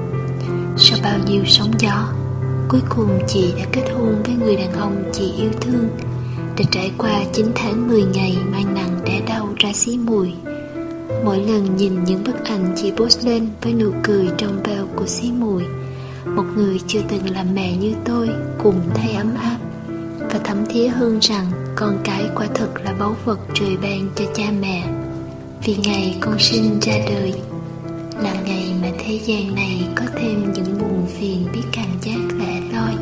Sau 0.77 0.99
bao 1.03 1.19
nhiêu 1.29 1.43
sóng 1.47 1.71
gió, 1.79 2.13
cuối 2.69 2.81
cùng 2.89 3.19
chị 3.29 3.53
đã 3.59 3.65
kết 3.73 3.91
hôn 3.95 4.23
với 4.25 4.35
người 4.35 4.57
đàn 4.57 4.73
ông 4.73 5.05
chị 5.13 5.33
yêu 5.39 5.51
thương, 5.61 5.89
đã 6.59 6.65
trải 6.71 6.93
qua 6.99 7.25
9 7.33 7.47
tháng 7.55 7.89
10 7.89 8.03
ngày 8.03 8.37
mang 8.53 8.75
nặng 8.75 9.01
đẻ 9.05 9.21
đau 9.29 9.55
ra 9.59 9.73
xí 9.73 9.99
mùi. 9.99 10.33
Mỗi 11.25 11.39
lần 11.39 11.77
nhìn 11.77 12.05
những 12.05 12.25
bức 12.25 12.45
ảnh 12.45 12.75
chị 12.77 12.93
post 12.97 13.25
lên 13.25 13.49
với 13.63 13.73
nụ 13.73 13.93
cười 14.03 14.29
trong 14.39 14.63
veo 14.63 14.87
của 14.97 15.07
xí 15.07 15.33
mùi, 15.33 15.63
một 16.27 16.45
người 16.57 16.81
chưa 16.87 17.01
từng 17.09 17.31
làm 17.31 17.55
mẹ 17.55 17.77
như 17.77 17.95
tôi 18.05 18.29
cùng 18.63 18.81
thấy 18.95 19.13
ấm 19.13 19.35
áp 19.35 19.59
và 20.33 20.39
thấm 20.45 20.67
thía 20.67 20.89
hơn 20.89 21.19
rằng 21.21 21.47
con 21.77 21.99
cái 22.05 22.25
quả 22.35 22.47
thực 22.55 22.81
là 22.85 22.93
báu 22.99 23.17
vật 23.25 23.39
trời 23.55 23.77
ban 23.83 24.09
cho 24.17 24.25
cha 24.35 24.45
mẹ. 24.61 24.85
Vì 25.65 25.77
ngày 25.77 26.17
con 26.21 26.39
sinh 26.39 26.81
ra 26.81 26.95
đời, 27.07 27.35
là 28.23 28.35
ngày 28.47 28.75
mà 28.83 28.89
thế 28.99 29.21
gian 29.25 29.55
này 29.55 29.89
có 29.95 30.05
thêm 30.15 30.53
những 30.53 30.79
buồn 30.79 31.07
phiền 31.07 31.47
biết 31.53 31.63
cảm 31.73 32.01
giác 32.01 32.19
lẻ 32.39 32.61
loi. 32.73 32.95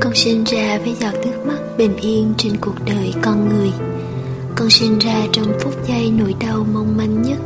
Con 0.00 0.14
sinh 0.14 0.44
ra 0.44 0.78
với 0.78 0.94
giọt 1.00 1.14
nước 1.24 1.46
mắt 1.46 1.58
bình 1.78 1.96
yên 1.96 2.34
trên 2.36 2.52
cuộc 2.60 2.76
đời 2.86 3.14
con 3.22 3.48
người 3.48 3.91
con 4.54 4.70
sinh 4.70 4.98
ra 4.98 5.26
trong 5.32 5.58
phút 5.60 5.74
giây 5.88 6.12
nỗi 6.18 6.34
đau 6.40 6.66
mong 6.72 6.96
manh 6.96 7.22
nhất. 7.22 7.38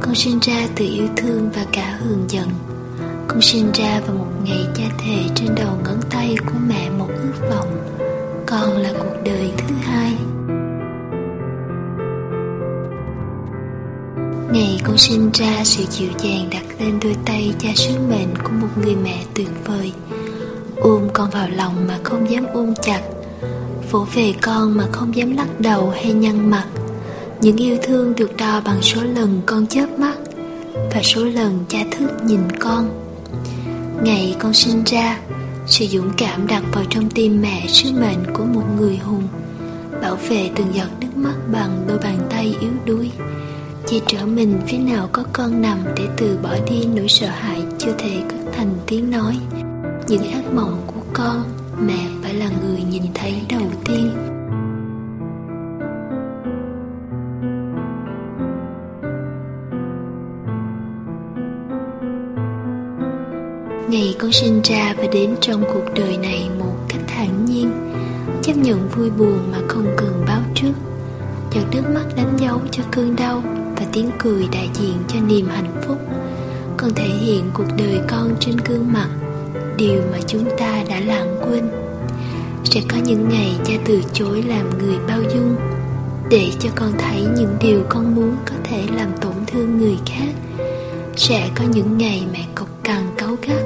Con 0.00 0.14
sinh 0.14 0.38
ra 0.42 0.68
từ 0.76 0.84
yêu 0.84 1.06
thương 1.16 1.50
và 1.54 1.66
cả 1.72 1.98
hường 2.00 2.24
giận. 2.28 2.48
Con 3.28 3.42
sinh 3.42 3.72
ra 3.74 4.00
vào 4.06 4.16
một 4.16 4.30
ngày 4.44 4.66
cha 4.74 4.84
thề 4.98 5.22
trên 5.34 5.54
đầu 5.54 5.78
ngón 5.84 6.00
tay 6.10 6.36
của 6.46 6.58
mẹ 6.68 6.90
một 6.90 7.08
ước 7.08 7.48
vọng. 7.50 7.98
Con 8.46 8.76
là 8.76 8.92
cuộc 8.98 9.16
đời 9.24 9.52
thứ 9.56 9.74
hai. 9.82 10.14
Ngày 14.52 14.80
con 14.84 14.98
sinh 14.98 15.30
ra, 15.34 15.64
sự 15.64 15.84
dịu 15.90 16.08
dàng 16.18 16.48
đặt 16.50 16.64
lên 16.78 17.00
đôi 17.02 17.16
tay 17.24 17.54
cha 17.58 17.68
sứ 17.74 17.94
mệnh 18.08 18.36
của 18.44 18.52
một 18.60 18.68
người 18.82 18.96
mẹ 18.96 19.24
tuyệt 19.34 19.48
vời. 19.64 19.92
Ôm 20.80 21.08
con 21.12 21.30
vào 21.30 21.48
lòng 21.48 21.86
mà 21.88 21.98
không 22.02 22.30
dám 22.30 22.46
ôm 22.52 22.74
chặt. 22.82 23.00
Vỗ 23.90 24.06
về 24.14 24.34
con 24.42 24.76
mà 24.76 24.86
không 24.92 25.16
dám 25.16 25.36
lắc 25.36 25.60
đầu 25.60 25.90
hay 25.90 26.12
nhăn 26.12 26.50
mặt. 26.50 26.64
Những 27.40 27.56
yêu 27.56 27.76
thương 27.82 28.14
được 28.14 28.36
đo 28.36 28.60
bằng 28.64 28.82
số 28.82 29.02
lần 29.02 29.40
con 29.46 29.66
chớp 29.66 29.86
mắt 29.98 30.14
Và 30.74 31.02
số 31.02 31.24
lần 31.24 31.64
cha 31.68 31.78
thức 31.90 32.10
nhìn 32.24 32.40
con. 32.58 32.88
Ngày 34.02 34.36
con 34.38 34.54
sinh 34.54 34.84
ra, 34.86 35.18
Sự 35.66 35.86
dũng 35.86 36.10
cảm 36.16 36.46
đặt 36.46 36.62
vào 36.72 36.84
trong 36.90 37.10
tim 37.10 37.42
mẹ 37.42 37.66
sứ 37.68 37.92
mệnh 37.92 38.34
của 38.34 38.44
một 38.44 38.62
người 38.78 38.96
hùng, 38.96 39.28
Bảo 40.02 40.16
vệ 40.28 40.50
từng 40.54 40.74
giọt 40.74 40.88
nước 41.00 41.16
mắt 41.16 41.34
bằng 41.52 41.84
đôi 41.88 41.98
bàn 41.98 42.18
tay 42.30 42.56
yếu 42.60 42.70
đuối. 42.86 43.10
Che 43.86 43.96
trở 44.06 44.26
mình 44.26 44.60
phía 44.66 44.78
nào 44.78 45.08
có 45.12 45.24
con 45.32 45.62
nằm 45.62 45.78
để 45.96 46.08
từ 46.16 46.38
bỏ 46.42 46.50
đi 46.70 46.84
nỗi 46.94 47.08
sợ 47.08 47.26
hãi 47.26 47.62
chưa 47.78 47.92
thể 47.98 48.22
cất 48.28 48.38
thành 48.52 48.74
tiếng 48.86 49.10
nói. 49.10 49.38
Những 50.08 50.32
ác 50.32 50.54
mộng 50.54 50.82
của 50.86 51.00
con 51.12 51.44
mẹ 51.86 52.08
phải 52.22 52.34
là 52.34 52.50
người 52.62 52.82
nhìn 52.82 53.02
thấy 53.14 53.42
đầu 53.48 53.70
tiên. 53.84 54.10
Ngày 63.90 64.16
con 64.18 64.32
sinh 64.32 64.60
ra 64.64 64.94
và 64.96 65.04
đến 65.12 65.34
trong 65.40 65.64
cuộc 65.74 65.84
đời 65.94 66.16
này 66.16 66.50
một 66.58 66.74
cách 66.88 67.00
thản 67.06 67.44
nhiên, 67.44 67.70
chấp 68.42 68.56
nhận 68.56 68.88
vui 68.88 69.10
buồn 69.10 69.38
mà 69.52 69.58
không 69.68 69.86
cần 69.96 70.24
báo 70.26 70.40
trước. 70.54 70.72
Giọt 71.52 71.64
nước 71.72 71.82
mắt 71.94 72.04
đánh 72.16 72.36
dấu 72.38 72.60
cho 72.70 72.82
cơn 72.90 73.16
đau 73.16 73.42
và 73.76 73.86
tiếng 73.92 74.10
cười 74.18 74.48
đại 74.52 74.68
diện 74.74 74.96
cho 75.08 75.20
niềm 75.20 75.46
hạnh 75.48 75.82
phúc. 75.86 75.98
Con 76.76 76.94
thể 76.94 77.08
hiện 77.08 77.50
cuộc 77.54 77.66
đời 77.78 78.00
con 78.08 78.36
trên 78.40 78.56
gương 78.64 78.92
mặt 78.92 79.08
điều 79.78 80.02
mà 80.12 80.18
chúng 80.26 80.44
ta 80.58 80.84
đã 80.88 81.00
lãng 81.00 81.36
quên. 81.42 81.64
Sẽ 82.64 82.80
có 82.88 82.96
những 83.04 83.28
ngày 83.28 83.52
cha 83.64 83.74
từ 83.84 84.02
chối 84.12 84.42
làm 84.42 84.78
người 84.78 84.98
bao 85.08 85.22
dung 85.34 85.56
để 86.30 86.50
cho 86.58 86.68
con 86.74 86.92
thấy 86.98 87.22
những 87.36 87.56
điều 87.60 87.82
con 87.88 88.14
muốn 88.14 88.36
có 88.46 88.54
thể 88.64 88.82
làm 88.96 89.08
tổn 89.20 89.34
thương 89.46 89.78
người 89.78 89.96
khác. 90.06 90.32
Sẽ 91.16 91.50
có 91.54 91.64
những 91.72 91.98
ngày 91.98 92.22
mẹ 92.32 92.46
cộc 92.54 92.68
cằn 92.84 93.02
cáu 93.16 93.36
gắt 93.46 93.62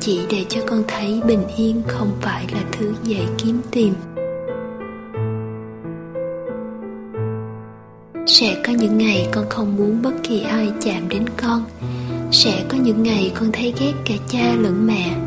chỉ 0.00 0.20
để 0.30 0.44
cho 0.48 0.60
con 0.66 0.82
thấy 0.88 1.20
bình 1.26 1.42
yên 1.56 1.82
không 1.86 2.10
phải 2.20 2.46
là 2.52 2.60
thứ 2.72 2.92
dễ 3.02 3.26
kiếm 3.38 3.60
tìm. 3.70 3.94
Sẽ 8.26 8.62
có 8.66 8.72
những 8.72 8.98
ngày 8.98 9.28
con 9.32 9.44
không 9.48 9.76
muốn 9.76 10.02
bất 10.02 10.12
kỳ 10.22 10.40
ai 10.40 10.72
chạm 10.82 11.08
đến 11.08 11.24
con. 11.36 11.64
Sẽ 12.32 12.64
có 12.68 12.78
những 12.78 13.02
ngày 13.02 13.32
con 13.34 13.52
thấy 13.52 13.74
ghét 13.80 13.92
cả 14.04 14.14
cha 14.28 14.54
lẫn 14.60 14.86
mẹ 14.86 15.25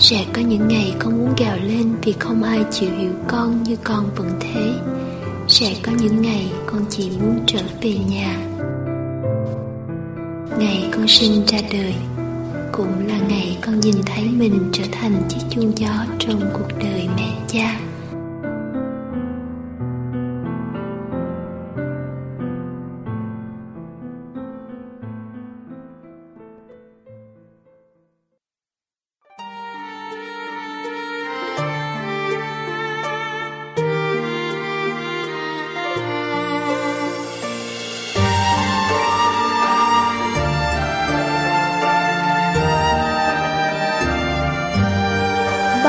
sẽ 0.00 0.24
có 0.32 0.40
những 0.40 0.68
ngày 0.68 0.94
con 0.98 1.18
muốn 1.18 1.34
gào 1.38 1.56
lên 1.56 1.94
vì 2.02 2.12
không 2.12 2.42
ai 2.42 2.64
chịu 2.70 2.90
hiểu 2.98 3.12
con 3.28 3.62
như 3.62 3.76
con 3.84 4.10
vẫn 4.16 4.30
thế. 4.40 4.72
Sẽ 5.48 5.74
có 5.82 5.92
những 5.92 6.22
ngày 6.22 6.52
con 6.66 6.84
chỉ 6.90 7.10
muốn 7.10 7.40
trở 7.46 7.60
về 7.82 7.94
nhà. 8.10 8.36
Ngày 10.58 10.88
con 10.92 11.08
sinh 11.08 11.46
ra 11.46 11.58
đời, 11.72 11.94
Cũng 12.72 13.06
là 13.06 13.18
ngày 13.28 13.58
con 13.60 13.80
nhìn 13.80 13.94
thấy 14.06 14.24
mình 14.24 14.70
trở 14.72 14.84
thành 14.92 15.22
chiếc 15.28 15.40
chuông 15.50 15.78
gió 15.78 16.04
trong 16.18 16.40
cuộc 16.52 16.78
đời 16.78 17.08
mẹ 17.16 17.32
cha. 17.48 17.80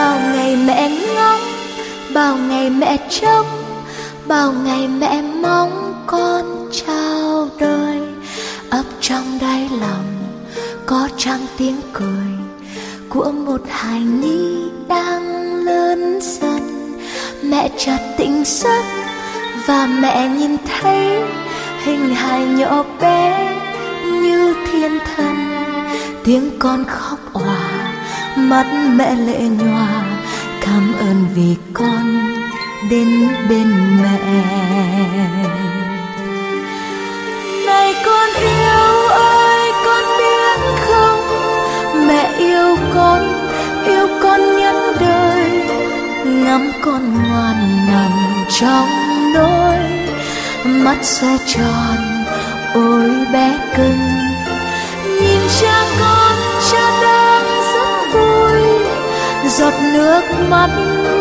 Bao 0.01 0.19
ngày 0.33 0.55
mẹ 0.65 0.89
ngóng, 1.15 1.41
bao 2.13 2.37
ngày 2.37 2.69
mẹ 2.69 2.97
trông 3.09 3.45
bao 4.27 4.51
ngày 4.51 4.87
mẹ 4.87 5.21
mong 5.21 6.03
con 6.07 6.69
chào 6.71 7.49
đời. 7.59 7.99
Ấp 8.69 8.83
trong 9.01 9.39
đáy 9.41 9.69
lòng 9.81 10.05
có 10.85 11.09
trăng 11.17 11.45
tiếng 11.57 11.81
cười 11.93 12.27
của 13.09 13.31
một 13.31 13.61
hài 13.69 13.99
nhi 13.99 14.69
đang 14.87 15.55
lớn 15.55 16.19
dần. 16.21 16.91
Mẹ 17.43 17.69
chợt 17.77 17.99
tỉnh 18.17 18.43
giấc 18.45 18.83
và 19.67 19.85
mẹ 19.85 20.27
nhìn 20.27 20.57
thấy 20.65 21.21
hình 21.83 22.15
hài 22.15 22.45
nhỏ 22.45 22.83
bé 23.01 23.53
như 24.03 24.55
thiên 24.71 24.99
thần. 25.15 25.35
Tiếng 26.23 26.49
con 26.59 26.85
khóc 26.87 27.19
òa 27.33 27.70
mắt 28.37 28.65
mẹ 28.95 29.15
lệ 29.15 29.39
nhòa, 29.39 30.03
cảm 30.61 30.93
ơn 30.99 31.25
vì 31.35 31.55
con 31.73 32.35
đến 32.89 33.27
bên 33.49 33.67
mẹ. 34.01 34.19
Này 37.65 37.95
con 38.05 38.29
yêu 38.41 39.07
ơi, 39.09 39.71
con 39.85 40.03
biết 40.17 40.59
không? 40.85 41.19
Mẹ 42.07 42.31
yêu 42.37 42.77
con 42.95 43.21
yêu 43.85 44.07
con 44.21 44.57
nhất 44.57 44.75
đời, 44.99 45.51
ngắm 46.25 46.71
con 46.81 47.13
ngoan 47.13 47.87
nằm 47.91 48.11
trong 48.59 48.89
nỗi 49.33 49.77
mắt 50.65 50.97
xe 51.01 51.37
tròn, 51.47 51.97
ôi 52.73 53.09
bé 53.33 53.57
cưng. 53.77 53.99
Nhìn 55.21 55.41
cha 55.61 55.83
con 55.99 56.35
chân 56.71 57.00
giọt 59.57 59.73
nước 59.93 60.21
mắt 60.49 60.69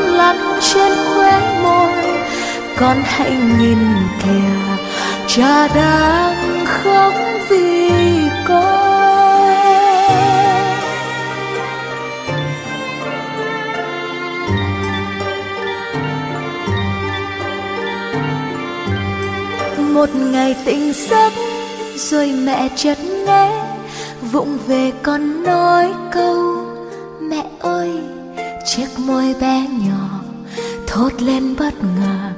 lăn 0.07 0.37
trên 0.61 0.93
khóe 1.15 1.61
môi. 1.63 1.93
Con 2.77 2.97
hãy 3.05 3.33
nhìn 3.59 3.79
kìa, 4.23 4.85
cha 5.27 5.69
đang 5.75 6.65
khóc 6.67 7.13
vì 7.49 7.91
con. 8.49 8.71
Một 19.95 20.09
ngày 20.15 20.57
tỉnh 20.65 20.93
giấc, 20.93 21.33
rồi 21.97 22.27
mẹ 22.45 22.69
chợt 22.77 22.99
nghe, 23.27 23.51
vụng 24.33 24.59
về 24.67 24.93
con 25.03 25.43
nói 25.43 25.93
câu 26.13 26.60
chiếc 28.81 28.99
môi 28.99 29.35
bé 29.41 29.67
nhỏ, 29.71 30.21
thốt 30.87 31.23
lên 31.23 31.57
bất 31.59 31.75
ngờ, 31.83 32.31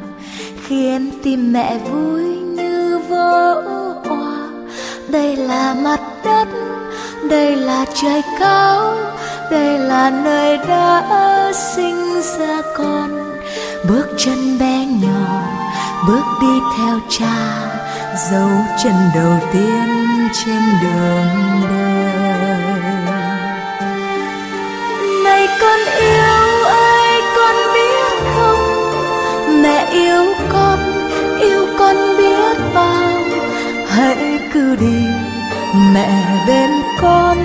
khiến 0.66 1.11
tim 1.22 1.53
mẹ 1.53 1.78
vui 1.78 2.22
như 2.36 3.01
vỡ 3.09 3.55
òa. 4.05 4.49
Đây 5.09 5.36
là 5.36 5.74
mặt 5.74 6.01
đất, 6.24 6.49
đây 7.28 7.57
là 7.57 7.84
trời 7.95 8.22
cao, 8.40 8.97
đây 9.51 9.78
là 9.78 10.11
nơi 10.11 10.59
đã 10.68 11.53
sinh 11.55 12.22
ra 12.38 12.62
con. 12.76 13.40
Bước 13.88 14.07
chân 14.18 14.59
bé 14.59 14.86
nhỏ, 14.86 15.43
bước 16.09 16.24
đi 16.40 16.61
theo 16.76 17.01
cha, 17.09 17.66
dấu 18.30 18.51
chân 18.82 18.95
đầu 19.14 19.38
tiên 19.53 19.88
trên 20.32 20.62
đường 20.82 21.28
đời. 21.62 22.01
Đi, 34.83 35.07
mẹ 35.95 36.11
bên 36.47 36.70
con, 37.01 37.39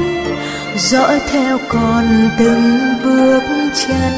dõi 0.75 1.19
theo 1.31 1.57
con 1.69 2.29
từng 2.37 2.79
bước 3.03 3.41
chân. 3.75 4.13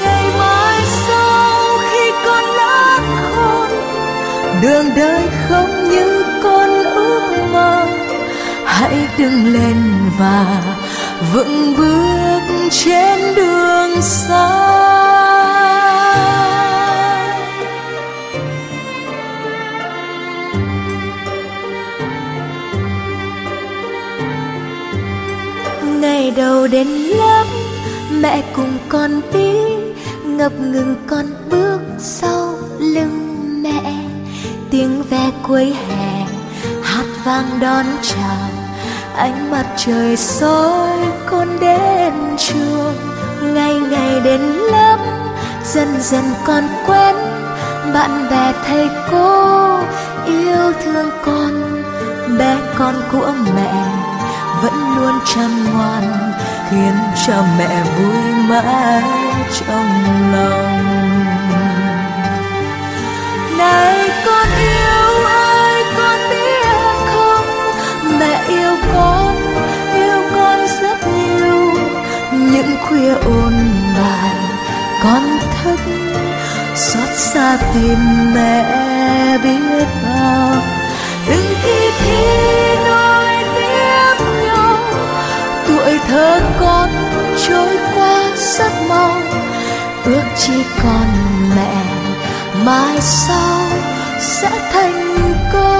Ngày 0.00 0.24
mai 0.38 0.80
sau 1.08 1.78
khi 1.78 2.10
con 2.26 2.44
lớn 2.44 3.02
khôn 3.34 3.70
đường 4.62 4.86
đời 4.96 5.22
không 5.48 5.88
như 5.90 6.24
con 6.42 6.68
ước 6.84 7.48
mơ. 7.52 7.86
Hãy 8.64 8.94
đứng 9.18 9.52
lên 9.52 9.76
và 10.18 10.62
vững 11.32 11.74
bước 11.76 12.68
trên 12.70 13.34
đường 13.34 14.02
xa. 14.02 15.03
Ngày 26.04 26.30
đầu 26.30 26.66
đến 26.66 26.86
lớp, 26.88 27.44
mẹ 28.10 28.42
cùng 28.56 28.78
con 28.88 29.20
đi 29.32 29.52
ngập 30.24 30.52
ngừng 30.60 30.96
con 31.06 31.26
bước 31.50 31.80
sau 31.98 32.54
lưng 32.78 33.62
mẹ. 33.62 33.94
Tiếng 34.70 35.02
ve 35.10 35.30
cuối 35.48 35.74
hè, 35.88 36.26
hát 36.82 37.06
vang 37.24 37.60
đón 37.60 37.84
chào, 38.02 38.48
ánh 39.16 39.50
mặt 39.50 39.66
trời 39.76 40.16
soi 40.16 40.98
con 41.26 41.48
đến 41.60 42.12
trường. 42.38 42.94
Ngày 43.54 43.74
ngày 43.74 44.20
đến 44.24 44.40
lớp, 44.72 44.98
dần 45.64 45.88
dần 46.00 46.24
con 46.44 46.64
quen, 46.86 47.16
bạn 47.94 48.26
bè, 48.30 48.52
thầy 48.66 48.88
cô 49.10 49.78
yêu 50.26 50.72
thương 50.84 51.10
con, 51.24 51.82
bé 52.38 52.56
con 52.78 52.94
của 53.12 53.32
mẹ 53.56 53.93
vẫn 54.64 54.96
luôn 54.96 55.20
chăm 55.34 55.74
ngoan, 55.74 56.32
khiến 56.70 56.94
cho 57.26 57.44
mẹ 57.58 57.82
vui 57.96 58.32
mãi 58.48 59.02
trong 59.60 59.88
lòng. 60.32 60.84
Này 63.58 64.10
con 64.26 64.48
yêu 64.58 65.24
ơi 65.26 65.84
con 65.96 66.18
biết 66.30 66.66
không? 67.14 67.46
Mẹ 68.18 68.44
yêu 68.48 68.76
con 68.94 69.36
yêu 69.94 70.22
con 70.34 70.58
rất 70.82 70.98
nhiều. 71.08 71.72
Những 72.32 72.76
khuya 72.82 73.14
ôn 73.14 73.54
bài 73.98 74.34
con 75.02 75.38
thức, 75.62 75.80
xót 76.74 77.08
xa 77.16 77.58
tìm 77.74 77.98
mẹ 78.34 79.38
biết 79.42 79.86
bao. 80.04 80.56
Từng 81.26 81.54
khi 81.62 81.90
thiếu 81.98 82.63
thơ 86.14 86.40
con 86.60 86.88
trôi 87.48 87.78
qua 87.94 88.30
rất 88.36 88.72
mau 88.88 89.12
ước 90.04 90.22
chỉ 90.36 90.52
còn 90.82 91.06
mẹ, 91.56 91.84
mai 92.64 92.96
sau 93.00 93.60
sẽ 94.18 94.50
thành 94.72 95.34
công 95.52 95.74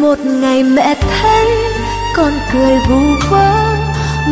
một 0.00 0.18
ngày 0.18 0.62
mẹ 0.62 0.94
thấy 0.94 1.46
con 2.16 2.32
cười 2.52 2.78
vu 2.88 3.00
vơ, 3.30 3.76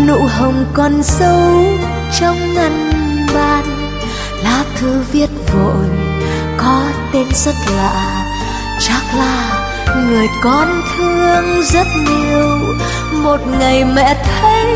nụ 0.07 0.18
hồng 0.38 0.64
còn 0.74 1.03
sâu 1.03 1.64
trong 2.20 2.55
ngăn 2.55 2.90
bàn 3.34 3.70
thư 4.81 5.03
viết 5.12 5.31
vội, 5.53 5.87
có 6.59 6.83
tên 7.12 7.26
rất 7.35 7.55
lạ. 7.76 8.24
Chắc 8.81 9.03
là 9.18 9.66
người 9.97 10.28
con 10.43 10.83
thương 10.97 11.62
rất 11.62 11.87
nhiều. 12.09 12.59
Một 13.12 13.41
ngày 13.59 13.85
mẹ 13.85 14.24
thấy 14.24 14.66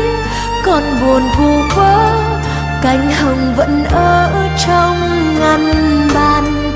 con 0.65 0.83
buồn 1.01 1.23
vu 1.37 1.61
vơ, 1.75 2.23
cánh 2.81 3.11
hồng 3.11 3.53
vẫn 3.57 3.85
ở 3.91 4.49
trong 4.67 4.97
ngăn 5.39 5.71
bàn. 6.13 6.73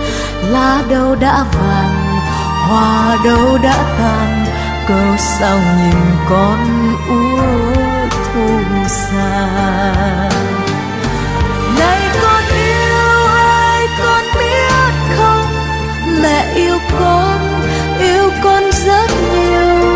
Lá 0.51 0.81
đâu 0.89 1.15
đã 1.15 1.45
vàng, 1.53 2.19
hoa 2.67 3.17
đâu 3.25 3.57
đã 3.63 3.77
tàn, 3.99 4.45
cớ 4.87 5.17
sao 5.17 5.57
nhìn 5.57 5.95
con 6.29 6.78
con, 16.99 17.39
yêu 17.99 18.29
con 18.43 18.63
rất 18.85 19.09
nhiều. 19.33 19.89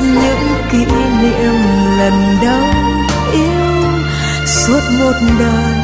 Những 0.00 0.54
kỷ 0.72 0.78
niệm 1.22 1.54
lần 1.98 2.36
đầu 2.42 2.64
yêu, 3.32 4.00
suốt 4.46 4.80
một 5.00 5.14
đời 5.38 5.74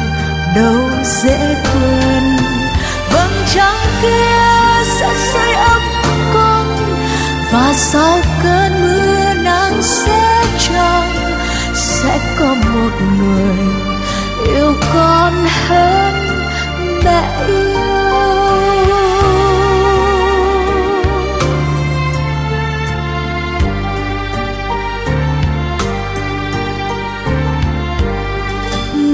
đâu 0.55 0.75
dễ 1.03 1.55
quên. 1.63 2.37
Vầng 3.11 3.43
trăng 3.55 3.75
kia 4.01 4.83
sẽ 4.99 5.09
sưởi 5.33 5.53
ấm 5.53 5.81
con, 6.33 6.65
và 7.51 7.73
sau 7.75 8.19
cơn 8.43 8.71
mưa 8.81 9.33
nắng 9.43 9.81
sẽ 9.81 10.43
tròn. 10.59 11.03
Sẽ 11.73 12.19
có 12.39 12.45
một 12.45 12.91
người 13.19 13.67
yêu 14.55 14.73
con 14.93 15.33
hơn 15.67 16.13
mẹ 17.03 17.23
yêu. 17.47 17.86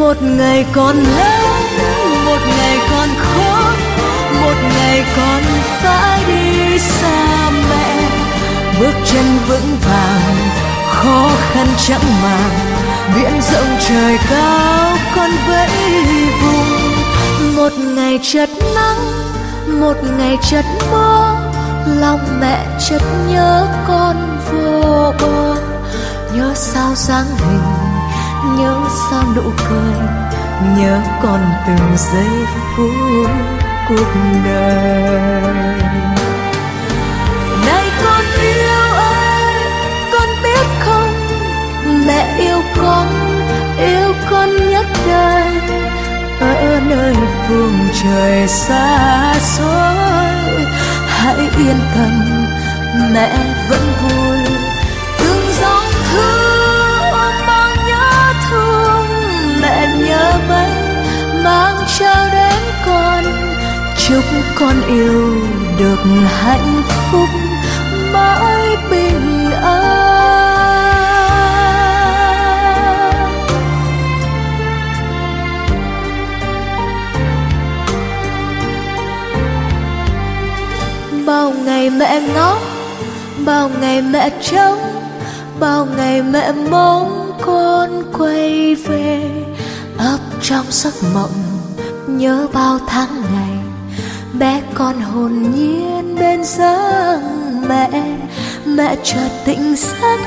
Một 0.03 0.21
ngày 0.21 0.65
còn 0.73 0.95
lớn, 0.95 1.63
một 2.25 2.39
ngày 2.57 2.77
còn 2.91 3.09
khó 3.17 3.71
một 4.41 4.55
ngày 4.75 5.03
còn 5.17 5.43
phải 5.83 6.23
đi 6.27 6.79
xa 6.79 7.49
mẹ. 7.69 8.09
Bước 8.79 8.93
chân 9.05 9.25
vững 9.47 9.77
vàng, 9.85 10.35
khó 10.87 11.29
khăn 11.51 11.67
chẳng 11.87 12.21
màng, 12.23 12.49
biển 13.15 13.41
rộng 13.51 13.77
trời 13.89 14.17
cao 14.29 14.97
con 15.15 15.29
vẫy 15.47 15.69
vùng. 16.41 16.91
Một 17.55 17.73
ngày 17.95 18.19
chật 18.21 18.49
nắng, 18.75 18.97
một 19.79 19.95
ngày 20.17 20.37
chật 20.51 20.65
mưa, 20.91 21.37
lòng 21.99 22.39
mẹ 22.39 22.65
chợt 22.89 23.01
nhớ 23.29 23.67
con 23.87 24.39
vô 24.51 25.13
bờ. 25.21 25.55
Nhớ 26.35 26.51
sao 26.55 26.95
dáng 26.95 27.25
hình 27.37 27.82
nhớ 28.57 28.81
sao 29.09 29.23
nụ 29.35 29.41
cười, 29.69 29.95
nhớ 30.77 31.01
còn 31.23 31.39
từng 31.67 31.97
giây 31.97 32.45
phút 32.75 33.29
cuộc 33.89 34.13
đời. 34.45 35.41
Này 37.65 37.85
con 38.03 38.23
yêu 38.41 38.93
ơi, 38.95 39.55
con 40.13 40.29
biết 40.43 40.65
không? 40.79 41.13
Mẹ 42.07 42.35
yêu 42.37 42.61
con 42.77 43.07
yêu 43.77 44.13
con 44.29 44.69
nhất 44.69 44.85
đời. 45.07 45.47
Ở 46.39 46.79
nơi 46.89 47.15
phương 47.47 47.79
trời 48.03 48.47
xa 48.47 49.33
xôi, 49.39 50.65
hãy 51.07 51.35
yên 51.57 51.79
tâm, 51.95 52.11
mẹ 53.13 53.29
vẫn 53.69 53.81
vui. 54.01 54.32
mang 61.43 61.75
trao 61.99 62.27
đến 62.33 62.61
con, 62.85 63.23
chúc 63.97 64.23
con 64.55 64.75
yêu 64.87 65.35
được 65.79 65.99
hạnh 66.25 66.83
phúc 67.11 67.29
mãi 68.13 68.77
bình 68.91 69.51
an. 69.51 69.93
Bao 81.25 81.51
ngày 81.65 81.89
mẹ 81.89 82.21
ngóng 82.35 82.73
bao 83.45 83.69
ngày 83.81 84.01
mẹ 84.01 84.29
trông, 84.41 84.79
bao 85.59 85.87
ngày 85.97 86.21
mẹ 86.21 86.51
mong 86.51 87.31
con 87.41 88.03
quay 88.17 88.75
về 88.75 89.42
trong 90.43 90.65
giấc 90.69 90.93
mộng. 91.13 91.31
Nhớ 92.07 92.47
bao 92.53 92.79
tháng 92.87 93.21
ngày, 93.33 93.57
bé 94.39 94.61
con 94.73 95.01
hồn 95.01 95.51
nhiên 95.55 96.15
bên 96.19 96.43
giấc 96.43 97.19
mẹ. 97.69 97.89
Mẹ 98.65 98.95
chợt 99.03 99.29
tỉnh 99.45 99.75
giấc 99.75 100.19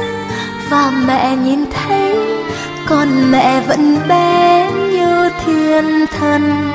và 0.70 0.90
mẹ 1.06 1.36
nhìn 1.36 1.64
thấy 1.70 2.16
con 2.88 3.30
mẹ 3.30 3.60
vẫn 3.60 4.08
bé 4.08 4.70
như 4.72 5.30
thiên 5.44 6.06
thần. 6.18 6.70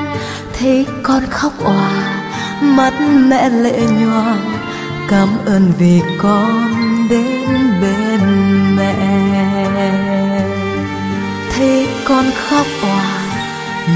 Thấy 0.58 0.86
con 1.02 1.22
khóc 1.30 1.52
òa, 1.64 2.22
mắt 2.60 2.92
mẹ 3.28 3.50
lệ 3.50 3.80
nhòa 4.00 4.36
cảm 5.08 5.28
ơn 5.46 5.72
vì 5.78 6.00
con 6.18 6.74
đến 7.10 7.48
bên 7.82 8.20
mẹ. 8.76 8.94
Thấy 11.54 11.86
con 12.04 12.24
khóc 12.34 12.66
òa 12.82 13.21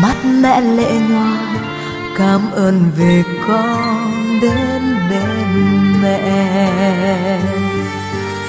mắt 0.03 0.17
mẹ 0.25 0.61
lệ 0.61 0.93
nhòa, 1.11 1.39
cảm 2.19 2.51
ơn 2.51 2.91
vì 2.97 3.23
con 3.49 4.41
đến 4.43 4.83
bên 5.11 5.49
mẹ. 6.03 7.41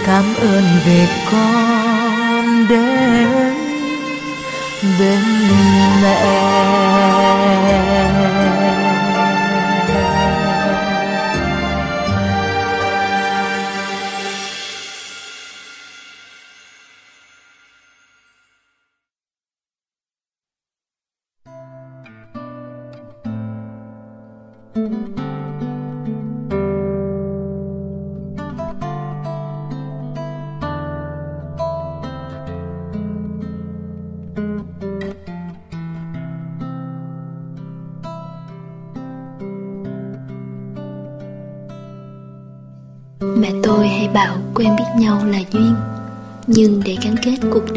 Cảm 0.06 0.26
ơn 0.42 0.64
vì 0.86 1.08
con 1.32 1.87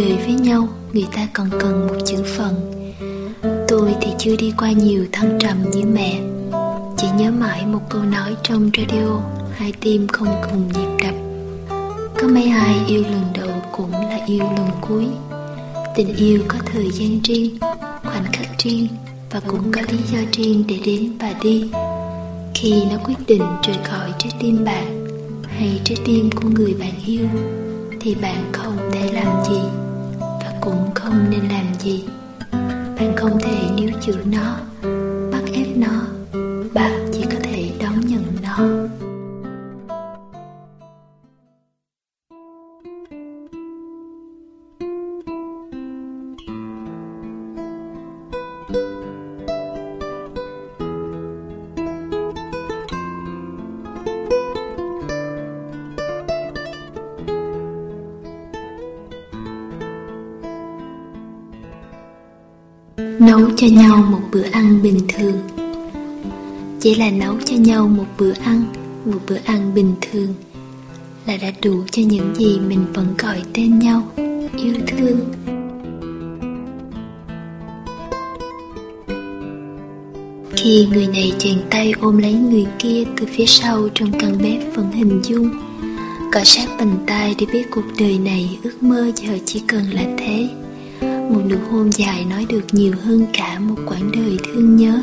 đời 0.00 0.18
với 0.26 0.34
nhau, 0.34 0.68
Người 0.92 1.06
ta 1.12 1.26
còn 1.32 1.50
cần 1.60 1.86
một 1.86 1.96
chữ 2.06 2.16
phận 2.36 2.54
Tôi 3.68 3.94
thì 4.00 4.10
chưa 4.18 4.36
đi 4.36 4.52
qua 4.58 4.72
nhiều 4.72 5.06
thăng 5.12 5.38
trầm 5.40 5.70
như 5.72 5.82
mẹ. 5.92 6.20
Chỉ 6.96 7.06
nhớ 7.18 7.30
mãi 7.30 7.66
một 7.66 7.80
câu 7.88 8.02
nói 8.02 8.36
trong 8.42 8.70
radio, 8.76 9.20
Hai 9.56 9.72
tim 9.80 10.08
không 10.08 10.42
cùng 10.42 10.68
nhịp 10.68 11.04
đập. 11.04 11.14
Có 12.18 12.28
mấy 12.28 12.48
ai 12.48 12.74
yêu 12.88 13.02
lần 13.02 13.24
đầu 13.34 13.50
cũng 13.72 13.92
là 13.92 14.24
yêu 14.26 14.44
lần 14.44 14.68
cuối. 14.80 15.06
Tình 15.96 16.16
yêu 16.16 16.42
có 16.48 16.58
thời 16.72 16.90
gian 16.90 17.20
riêng, 17.24 17.58
Khoảnh 18.02 18.32
khắc 18.32 18.58
riêng 18.58 18.88
Và 19.30 19.40
cũng 19.40 19.72
có 19.72 19.80
lý 19.92 19.98
do 20.12 20.18
riêng 20.32 20.64
để 20.68 20.78
đến 20.84 21.12
và 21.20 21.34
đi. 21.42 21.70
Khi 22.54 22.82
nó 22.90 22.96
quyết 23.04 23.26
định 23.26 23.42
rời 23.62 23.76
khỏi 23.84 24.12
trái 24.18 24.32
tim 24.40 24.64
bạn 24.64 25.06
hay 25.42 25.80
trái 25.84 25.96
tim 26.04 26.30
của 26.30 26.48
người 26.48 26.74
bạn 26.80 26.92
yêu, 27.06 27.26
thì 28.00 28.14
bạn 28.14 28.44
không 28.52 28.76
thể 28.92 29.12
làm 29.12 29.44
gì 29.44 29.79
cũng 30.60 30.94
không 30.94 31.30
nên 31.30 31.48
làm 31.48 31.74
gì. 31.78 32.04
Bạn 32.96 33.12
không 33.16 33.38
thể 33.40 33.70
níu 33.76 33.90
giữ 34.00 34.16
nó 34.24 34.56
bắt 35.32 35.42
ép 35.54 35.66
nó. 35.76 36.19
Cho 63.60 63.66
nhau 63.66 64.04
một 64.10 64.20
bữa 64.32 64.42
ăn 64.42 64.82
bình 64.82 65.00
thường. 65.08 65.36
Chỉ 66.80 66.94
là 66.94 67.10
nấu 67.10 67.34
cho 67.44 67.56
nhau 67.56 67.88
một 67.88 68.04
bữa 68.18 68.32
ăn, 68.32 68.64
một 69.04 69.18
bữa 69.28 69.38
ăn 69.44 69.74
bình 69.74 69.94
thường 70.00 70.34
là 71.26 71.36
đã 71.36 71.52
đủ 71.62 71.84
cho 71.90 72.02
những 72.02 72.34
gì 72.34 72.58
mình 72.68 72.84
vẫn 72.94 73.06
gọi 73.18 73.42
tên 73.52 73.78
nhau, 73.78 74.02
yêu 74.56 74.74
thương. 74.86 75.20
Khi 80.56 80.86
người 80.92 81.06
này 81.06 81.32
chàng 81.38 81.58
tay 81.70 81.92
ôm 82.00 82.18
lấy 82.18 82.32
người 82.32 82.66
kia 82.78 83.04
từ 83.16 83.26
phía 83.36 83.46
sau 83.46 83.88
trong 83.94 84.12
căn 84.18 84.38
bếp 84.42 84.74
vẫn 84.74 84.92
hình 84.92 85.20
dung, 85.22 85.50
cọ 86.32 86.40
sát 86.44 86.66
bàn 86.78 86.96
tay 87.06 87.34
để 87.38 87.46
biết 87.52 87.66
cuộc 87.70 87.84
đời 87.98 88.18
này 88.18 88.58
ước 88.62 88.82
mơ 88.82 89.10
giờ 89.14 89.38
chỉ 89.44 89.62
cần 89.68 89.84
là 89.92 90.04
thế 90.18 90.48
một 91.32 91.40
nụ 91.48 91.56
hôn 91.70 91.90
dài 91.92 92.24
nói 92.24 92.46
được 92.48 92.64
nhiều 92.72 92.92
hơn 93.04 93.26
cả 93.32 93.58
một 93.58 93.74
quãng 93.86 94.10
đời 94.12 94.38
thương 94.44 94.76
nhớ. 94.76 95.02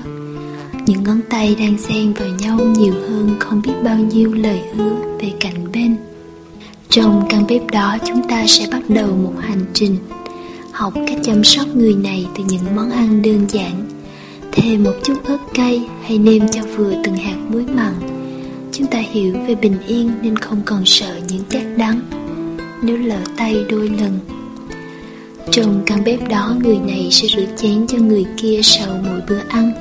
Những 0.85 1.03
ngón 1.03 1.21
tay 1.29 1.55
đang 1.59 1.77
xen 1.77 2.13
vào 2.13 2.27
nhau 2.27 2.59
nhiều 2.59 2.93
hơn 2.93 3.35
không 3.39 3.61
biết 3.61 3.73
bao 3.83 3.97
nhiêu 3.97 4.33
lời 4.33 4.61
hứa 4.75 4.95
về 5.19 5.31
cạnh 5.39 5.71
bên. 5.73 5.95
Trong 6.89 7.25
căn 7.29 7.43
bếp 7.49 7.71
đó, 7.71 7.97
chúng 8.07 8.27
ta 8.29 8.47
sẽ 8.47 8.67
bắt 8.71 8.81
đầu 8.89 9.15
một 9.15 9.33
hành 9.39 9.65
trình. 9.73 9.97
Học 10.71 10.93
cách 11.07 11.17
chăm 11.23 11.43
sóc 11.43 11.67
người 11.75 11.95
này 11.95 12.27
từ 12.37 12.43
những 12.47 12.75
món 12.75 12.91
ăn 12.91 13.21
đơn 13.21 13.45
giản. 13.49 13.89
Thêm 14.51 14.83
một 14.83 14.93
chút 15.03 15.25
ớt 15.25 15.39
cay 15.53 15.81
hay 16.03 16.17
nêm 16.17 16.49
cho 16.49 16.61
vừa 16.77 16.93
từng 17.03 17.15
hạt 17.15 17.37
muối 17.49 17.65
mặn. 17.75 17.93
Chúng 18.71 18.87
ta 18.87 18.99
hiểu 18.99 19.33
về 19.47 19.55
bình 19.55 19.77
yên 19.87 20.11
nên 20.21 20.35
không 20.35 20.61
còn 20.65 20.85
sợ 20.85 21.19
những 21.27 21.43
chát 21.49 21.63
đắng 21.77 21.99
nếu 22.81 22.97
lỡ 22.97 23.19
tay 23.37 23.65
đôi 23.69 23.89
lần 23.89 24.19
trong 25.51 25.83
căn 25.85 26.03
bếp 26.03 26.29
đó, 26.29 26.55
người 26.63 26.77
này 26.77 27.09
sẽ 27.11 27.27
rửa 27.27 27.45
chén 27.57 27.87
cho 27.87 27.97
người 27.97 28.25
kia 28.37 28.59
sau 28.63 28.87
mỗi 29.03 29.21
bữa 29.29 29.39
ăn. 29.49 29.71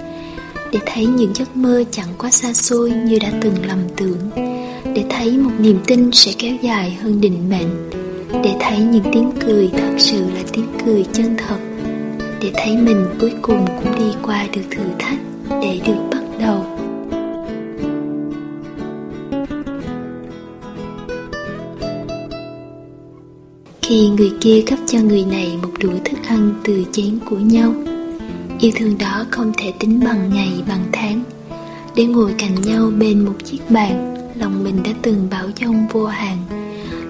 Để 0.73 0.79
thấy 0.87 1.07
những 1.07 1.35
giấc 1.35 1.57
mơ 1.57 1.85
chẳng 1.91 2.09
quá 2.19 2.31
xa 2.31 2.53
xôi 2.53 2.91
như 2.91 3.19
đã 3.19 3.33
từng 3.41 3.67
lầm 3.67 3.79
tưởng. 3.97 4.19
Để 4.95 5.05
thấy 5.11 5.39
một 5.39 5.51
niềm 5.59 5.79
tin 5.87 6.13
sẽ 6.13 6.33
kéo 6.39 6.57
dài 6.63 6.99
hơn 7.03 7.21
định 7.21 7.49
mệnh. 7.51 7.91
Để 8.45 8.55
thấy 8.61 8.79
những 8.79 9.05
tiếng 9.13 9.33
cười 9.47 9.69
thật 9.73 9.95
sự 9.99 10.21
là 10.21 10.43
tiếng 10.53 10.67
cười 10.87 11.05
chân 11.13 11.37
thật. 11.37 11.59
Để 12.41 12.51
thấy 12.55 12.77
mình 12.77 13.07
cuối 13.21 13.33
cùng 13.43 13.67
cũng 13.67 13.95
đi 13.99 14.17
qua 14.23 14.47
được 14.53 14.63
thử 14.71 14.83
thách 14.99 15.19
để 15.49 15.81
được 15.87 16.01
bắt 16.11 16.23
đầu. 16.41 16.76
Khi 23.89 24.09
người 24.09 24.33
kia 24.41 24.63
cấp 24.67 24.79
cho 24.87 24.99
người 24.99 25.25
này 25.25 25.59
một 25.63 25.71
đũa 25.79 25.99
thức 26.05 26.19
ăn 26.29 26.55
từ 26.65 26.85
chén 26.93 27.19
của 27.25 27.37
nhau. 27.37 27.75
Yêu 28.61 28.73
thương 28.77 28.99
đó 28.99 29.25
không 29.31 29.53
thể 29.57 29.73
tính 29.79 30.01
bằng 30.05 30.31
ngày, 30.35 30.53
bằng 30.69 30.85
tháng. 30.93 31.23
Để 31.97 32.05
ngồi 32.05 32.35
cạnh 32.39 32.55
nhau 32.63 32.91
bên 32.99 33.25
một 33.25 33.35
chiếc 33.45 33.59
bàn, 33.71 34.17
lòng 34.35 34.65
mình 34.65 34.83
đã 34.83 34.91
từng 35.03 35.29
bảo 35.31 35.47
dông 35.61 35.87
vô 35.93 36.07
hạn 36.07 36.37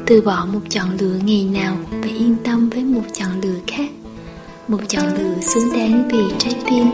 từ 0.07 0.23
bỏ 0.23 0.47
một 0.53 0.61
chọn 0.71 0.89
lựa 1.01 1.19
ngày 1.25 1.45
nào 1.45 1.77
và 1.91 2.09
yên 2.09 2.37
tâm 2.45 2.71
với 2.71 2.85
một 2.85 3.05
chọn 3.13 3.41
lựa 3.43 3.59
khác. 3.67 3.91
Một 4.69 4.81
chọn 4.89 5.07
lựa 5.19 5.41
xứng 5.41 5.73
đáng 5.73 6.09
vì 6.13 6.23
trái 6.39 6.55
tim. 6.71 6.87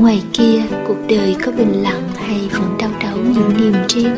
Ngoài 0.00 0.22
kia, 0.32 0.62
cuộc 0.88 0.96
đời 1.08 1.36
có 1.44 1.52
bình 1.52 1.82
lặng 1.82 2.08
hay 2.16 2.40
vẫn 2.52 2.78
đau 2.78 2.90
đớn 3.02 3.32
những 3.32 3.56
niềm 3.56 3.82
riêng? 3.88 4.16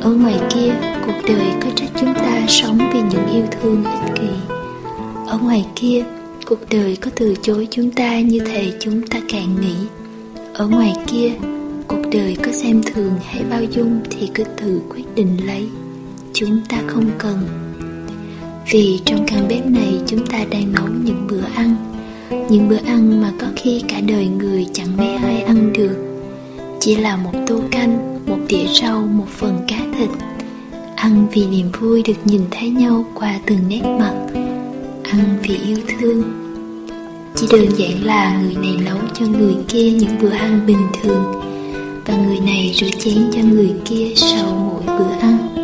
Ở 0.00 0.14
ngoài 0.14 0.40
kia, 0.54 0.74
cuộc 1.06 1.20
đời 1.28 1.52
có 1.64 1.70
trách 1.76 1.90
chúng 2.00 2.14
ta 2.14 2.46
sống 2.48 2.78
vì 2.92 3.00
những 3.00 3.26
yêu 3.32 3.44
thương 3.50 3.84
ích 3.84 4.14
kỷ. 4.14 4.28
Ở 5.26 5.38
ngoài 5.38 5.66
kia, 5.74 6.04
cuộc 6.46 6.58
đời 6.70 6.96
có 6.96 7.10
từ 7.16 7.34
chối 7.42 7.68
chúng 7.70 7.90
ta 7.90 8.20
như 8.20 8.38
thể 8.38 8.72
chúng 8.80 9.06
ta 9.06 9.20
càng 9.28 9.56
nghĩ. 9.60 9.74
Ở 10.54 10.66
ngoài 10.68 10.92
kia, 11.06 11.32
cuộc 11.88 12.02
đời 12.12 12.36
có 12.44 12.52
xem 12.52 12.82
thường 12.82 13.12
hay 13.24 13.44
bao 13.50 13.62
dung 13.64 14.00
thì 14.10 14.30
cứ 14.34 14.44
tự 14.44 14.80
quyết 14.90 15.04
định 15.14 15.46
lấy. 15.46 15.68
Chúng 16.32 16.60
ta 16.68 16.76
không 16.86 17.10
cần. 17.18 17.38
Vì 18.70 19.00
trong 19.04 19.26
căn 19.26 19.48
bếp 19.48 19.66
này 19.66 20.00
chúng 20.06 20.26
ta 20.26 20.38
đang 20.50 20.72
nấu 20.72 20.86
những 21.04 21.26
bữa 21.30 21.44
ăn 21.54 21.89
những 22.30 22.68
bữa 22.68 22.76
ăn 22.76 23.22
mà 23.22 23.32
có 23.40 23.46
khi 23.56 23.82
cả 23.88 24.00
đời 24.00 24.26
người 24.26 24.66
chẳng 24.72 24.96
mấy 24.96 25.08
ai 25.08 25.42
ăn 25.42 25.72
được. 25.72 25.96
Chỉ 26.80 26.96
là 26.96 27.16
một 27.16 27.32
tô 27.46 27.60
canh, 27.70 28.20
một 28.26 28.38
đĩa 28.48 28.66
rau, 28.82 29.00
một 29.00 29.26
phần 29.28 29.58
cá 29.68 29.76
thịt. 29.98 30.08
Ăn 30.96 31.26
vì 31.32 31.46
niềm 31.46 31.66
vui 31.80 32.02
được 32.02 32.14
nhìn 32.24 32.40
thấy 32.50 32.70
nhau 32.70 33.04
qua 33.14 33.40
từng 33.46 33.58
nét 33.68 33.82
mặt. 33.98 34.14
Ăn 35.02 35.38
vì 35.42 35.56
yêu 35.66 35.78
thương. 35.88 36.22
Chỉ 37.36 37.46
đơn 37.52 37.66
giản 37.76 38.04
là 38.04 38.40
người 38.42 38.54
này 38.54 38.76
nấu 38.84 38.98
cho 39.14 39.26
người 39.26 39.54
kia 39.68 39.90
những 39.90 40.18
bữa 40.22 40.30
ăn 40.30 40.60
bình 40.66 40.86
thường. 41.02 41.24
Và 42.06 42.16
người 42.26 42.40
này 42.40 42.72
rửa 42.74 42.90
chén 42.98 43.30
cho 43.32 43.40
người 43.42 43.72
kia 43.84 44.12
sau 44.16 44.72
mỗi 44.86 44.98
bữa 44.98 45.12
ăn. 45.20 45.59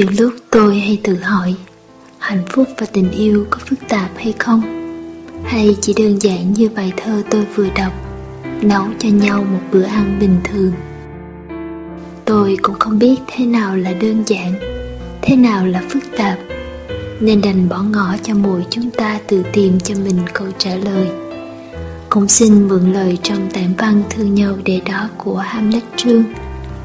Nhiều 0.00 0.08
lúc 0.18 0.34
tôi 0.50 0.78
hay 0.78 1.00
tự 1.02 1.16
hỏi, 1.16 1.54
hạnh 2.18 2.42
phúc 2.48 2.68
và 2.78 2.86
tình 2.92 3.10
yêu 3.10 3.46
có 3.50 3.58
phức 3.66 3.78
tạp 3.88 4.10
hay 4.16 4.34
không? 4.38 4.62
Hay 5.44 5.76
chỉ 5.80 5.94
đơn 5.96 6.22
giản 6.22 6.52
như 6.52 6.68
bài 6.68 6.92
thơ 6.96 7.22
tôi 7.30 7.46
vừa 7.54 7.68
đọc, 7.74 7.92
nấu 8.62 8.84
cho 8.98 9.08
nhau 9.08 9.44
một 9.52 9.60
bữa 9.72 9.82
ăn 9.82 10.18
bình 10.20 10.36
thường? 10.44 10.72
Tôi 12.24 12.56
cũng 12.62 12.78
không 12.78 12.98
biết 12.98 13.16
thế 13.26 13.46
nào 13.46 13.76
là 13.76 13.92
đơn 13.92 14.22
giản, 14.26 14.54
thế 15.22 15.36
nào 15.36 15.66
là 15.66 15.82
phức 15.88 16.02
tạp, 16.16 16.38
nên 17.20 17.40
đành 17.40 17.68
bỏ 17.68 17.82
ngỏ 17.82 18.16
cho 18.22 18.34
mỗi 18.34 18.66
chúng 18.70 18.90
ta 18.90 19.18
tự 19.26 19.42
tìm 19.52 19.80
cho 19.80 19.94
mình 20.04 20.18
câu 20.32 20.48
trả 20.58 20.74
lời. 20.76 21.08
Cũng 22.08 22.28
xin 22.28 22.68
mượn 22.68 22.92
lời 22.92 23.18
trong 23.22 23.50
tản 23.50 23.74
văn 23.78 24.02
thương 24.10 24.34
nhau 24.34 24.56
để 24.64 24.80
đó 24.90 25.08
của 25.18 25.36
Hamlet 25.36 25.82
Trương, 25.96 26.24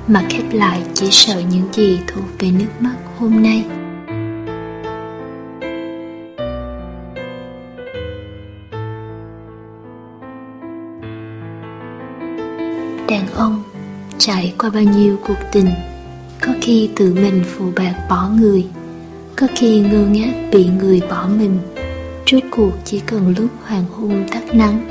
mà 0.07 0.23
khép 0.29 0.43
lại 0.51 0.81
chỉ 0.93 1.07
sợ 1.11 1.41
những 1.51 1.73
gì 1.73 1.99
thuộc 2.07 2.25
về 2.39 2.51
nước 2.51 2.69
mắt 2.79 2.95
hôm 3.19 3.43
nay. 3.43 3.65
Đàn 13.07 13.27
ông 13.33 13.63
trải 14.17 14.53
qua 14.57 14.69
bao 14.69 14.83
nhiêu 14.83 15.17
cuộc 15.27 15.37
tình, 15.51 15.69
có 16.41 16.53
khi 16.61 16.89
tự 16.95 17.13
mình 17.13 17.43
phụ 17.45 17.65
bạc 17.75 17.93
bỏ 18.09 18.29
người, 18.39 18.65
có 19.35 19.47
khi 19.55 19.79
ngơ 19.79 20.05
ngác 20.05 20.33
bị 20.51 20.65
người 20.65 21.01
bỏ 21.09 21.27
mình. 21.39 21.57
Rốt 22.31 22.43
cuộc 22.51 22.71
chỉ 22.85 22.99
cần 22.99 23.33
lúc 23.37 23.49
hoàng 23.63 23.85
hôn 23.91 24.23
tắt 24.31 24.55
nắng, 24.55 24.89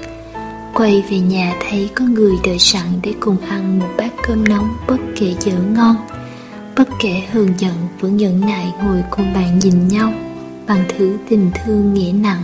quay 0.75 1.05
về 1.11 1.19
nhà 1.19 1.55
thấy 1.61 1.91
có 1.95 2.05
người 2.05 2.33
đợi 2.45 2.59
sẵn 2.59 2.87
để 3.03 3.15
cùng 3.21 3.37
ăn 3.49 3.79
một 3.79 3.89
bát 3.99 4.11
cơm 4.27 4.45
nóng 4.49 4.69
bất 4.89 4.97
kể 5.17 5.35
dở 5.41 5.53
ngon 5.75 5.97
bất 6.77 6.89
kể 7.01 7.23
hờn 7.33 7.49
giận 7.59 7.75
vẫn 8.01 8.17
nhẫn 8.17 8.41
nại 8.41 8.73
ngồi 8.85 9.05
cùng 9.11 9.35
bạn 9.35 9.59
nhìn 9.59 9.89
nhau, 9.89 10.13
bằng 10.67 10.85
thứ 10.89 11.17
tình 11.29 11.51
thương 11.55 11.95
nghĩa 11.95 12.13
nặng. 12.13 12.43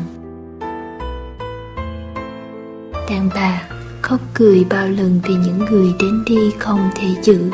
Đàn 3.10 3.28
bà 3.34 3.62
khóc 4.02 4.20
cười 4.34 4.64
bao 4.70 4.88
lần 4.88 5.20
vì 5.24 5.34
những 5.34 5.58
người 5.58 5.92
đến 6.00 6.24
đi 6.26 6.50
không 6.58 6.90
thể 6.94 7.08
giữ. 7.22 7.50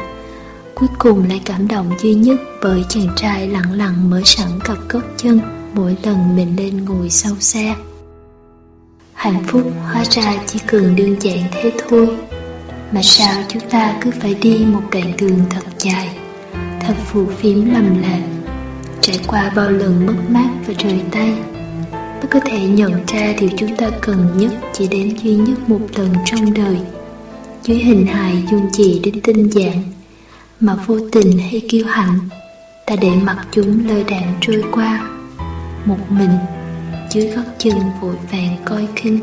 Cuối 0.74 0.88
cùng 0.98 1.28
lại 1.28 1.40
cảm 1.44 1.68
động 1.68 1.90
duy 1.98 2.14
nhất 2.14 2.40
bởi 2.62 2.84
chàng 2.88 3.08
trai 3.16 3.48
lặng 3.48 3.72
lặng 3.72 4.10
mở 4.10 4.20
sẵn 4.24 4.48
cặp 4.64 4.78
gót 4.88 5.02
chân 5.16 5.40
mỗi 5.74 5.96
lần 6.02 6.36
mình 6.36 6.56
lên 6.56 6.84
ngồi 6.84 7.10
sau 7.10 7.32
xe. 7.40 7.74
Hạnh 9.12 9.42
phúc 9.46 9.72
hóa 9.82 10.04
ra 10.10 10.34
chỉ 10.46 10.58
cần 10.66 10.96
đơn 10.96 11.16
giản 11.20 11.38
thế 11.52 11.72
thôi, 11.88 12.16
mà 12.92 13.02
sao 13.02 13.42
chúng 13.48 13.62
ta 13.70 13.94
cứ 14.00 14.10
phải 14.20 14.34
đi 14.34 14.64
một 14.72 14.82
đoạn 14.92 15.12
đường 15.18 15.40
thật 15.50 15.64
dài? 15.78 16.25
Thật 16.86 16.96
phù 17.06 17.26
phiếm 17.26 17.64
lầm 17.74 18.02
lạc 18.02 18.22
trải 19.00 19.20
qua 19.26 19.50
bao 19.56 19.70
lần 19.70 20.06
mất 20.06 20.14
mát 20.28 20.48
và 20.66 20.74
rời 20.78 21.00
tay. 21.10 21.32
Mới 21.92 22.26
có 22.30 22.40
thể 22.40 22.66
nhận 22.66 22.92
ra 23.06 23.34
điều 23.40 23.50
chúng 23.56 23.76
ta 23.76 23.90
cần 24.00 24.28
nhất 24.36 24.52
chỉ 24.72 24.88
đến 24.88 25.16
duy 25.22 25.34
nhất 25.34 25.68
một 25.68 25.80
lần 25.96 26.08
trong 26.24 26.54
đời. 26.54 26.78
Dưới 27.62 27.78
hình 27.78 28.06
hài 28.06 28.44
dung 28.50 28.70
dị 28.72 29.00
đến 29.04 29.20
tinh 29.20 29.48
giản 29.48 29.82
mà 30.60 30.74
vô 30.74 30.98
tình 31.12 31.38
hay 31.38 31.62
kiêu 31.68 31.86
hãnh, 31.86 32.18
ta 32.86 32.96
để 33.00 33.10
mặc 33.22 33.46
chúng 33.50 33.88
lơi 33.88 34.04
đạn 34.04 34.34
trôi 34.40 34.64
qua. 34.72 35.08
Một 35.84 36.10
mình, 36.10 36.38
dưới 37.10 37.28
gót 37.28 37.42
chân 37.58 37.74
vội 38.00 38.14
vàng 38.32 38.56
coi 38.64 38.88
khinh. 38.96 39.18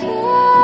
care. 0.00 0.59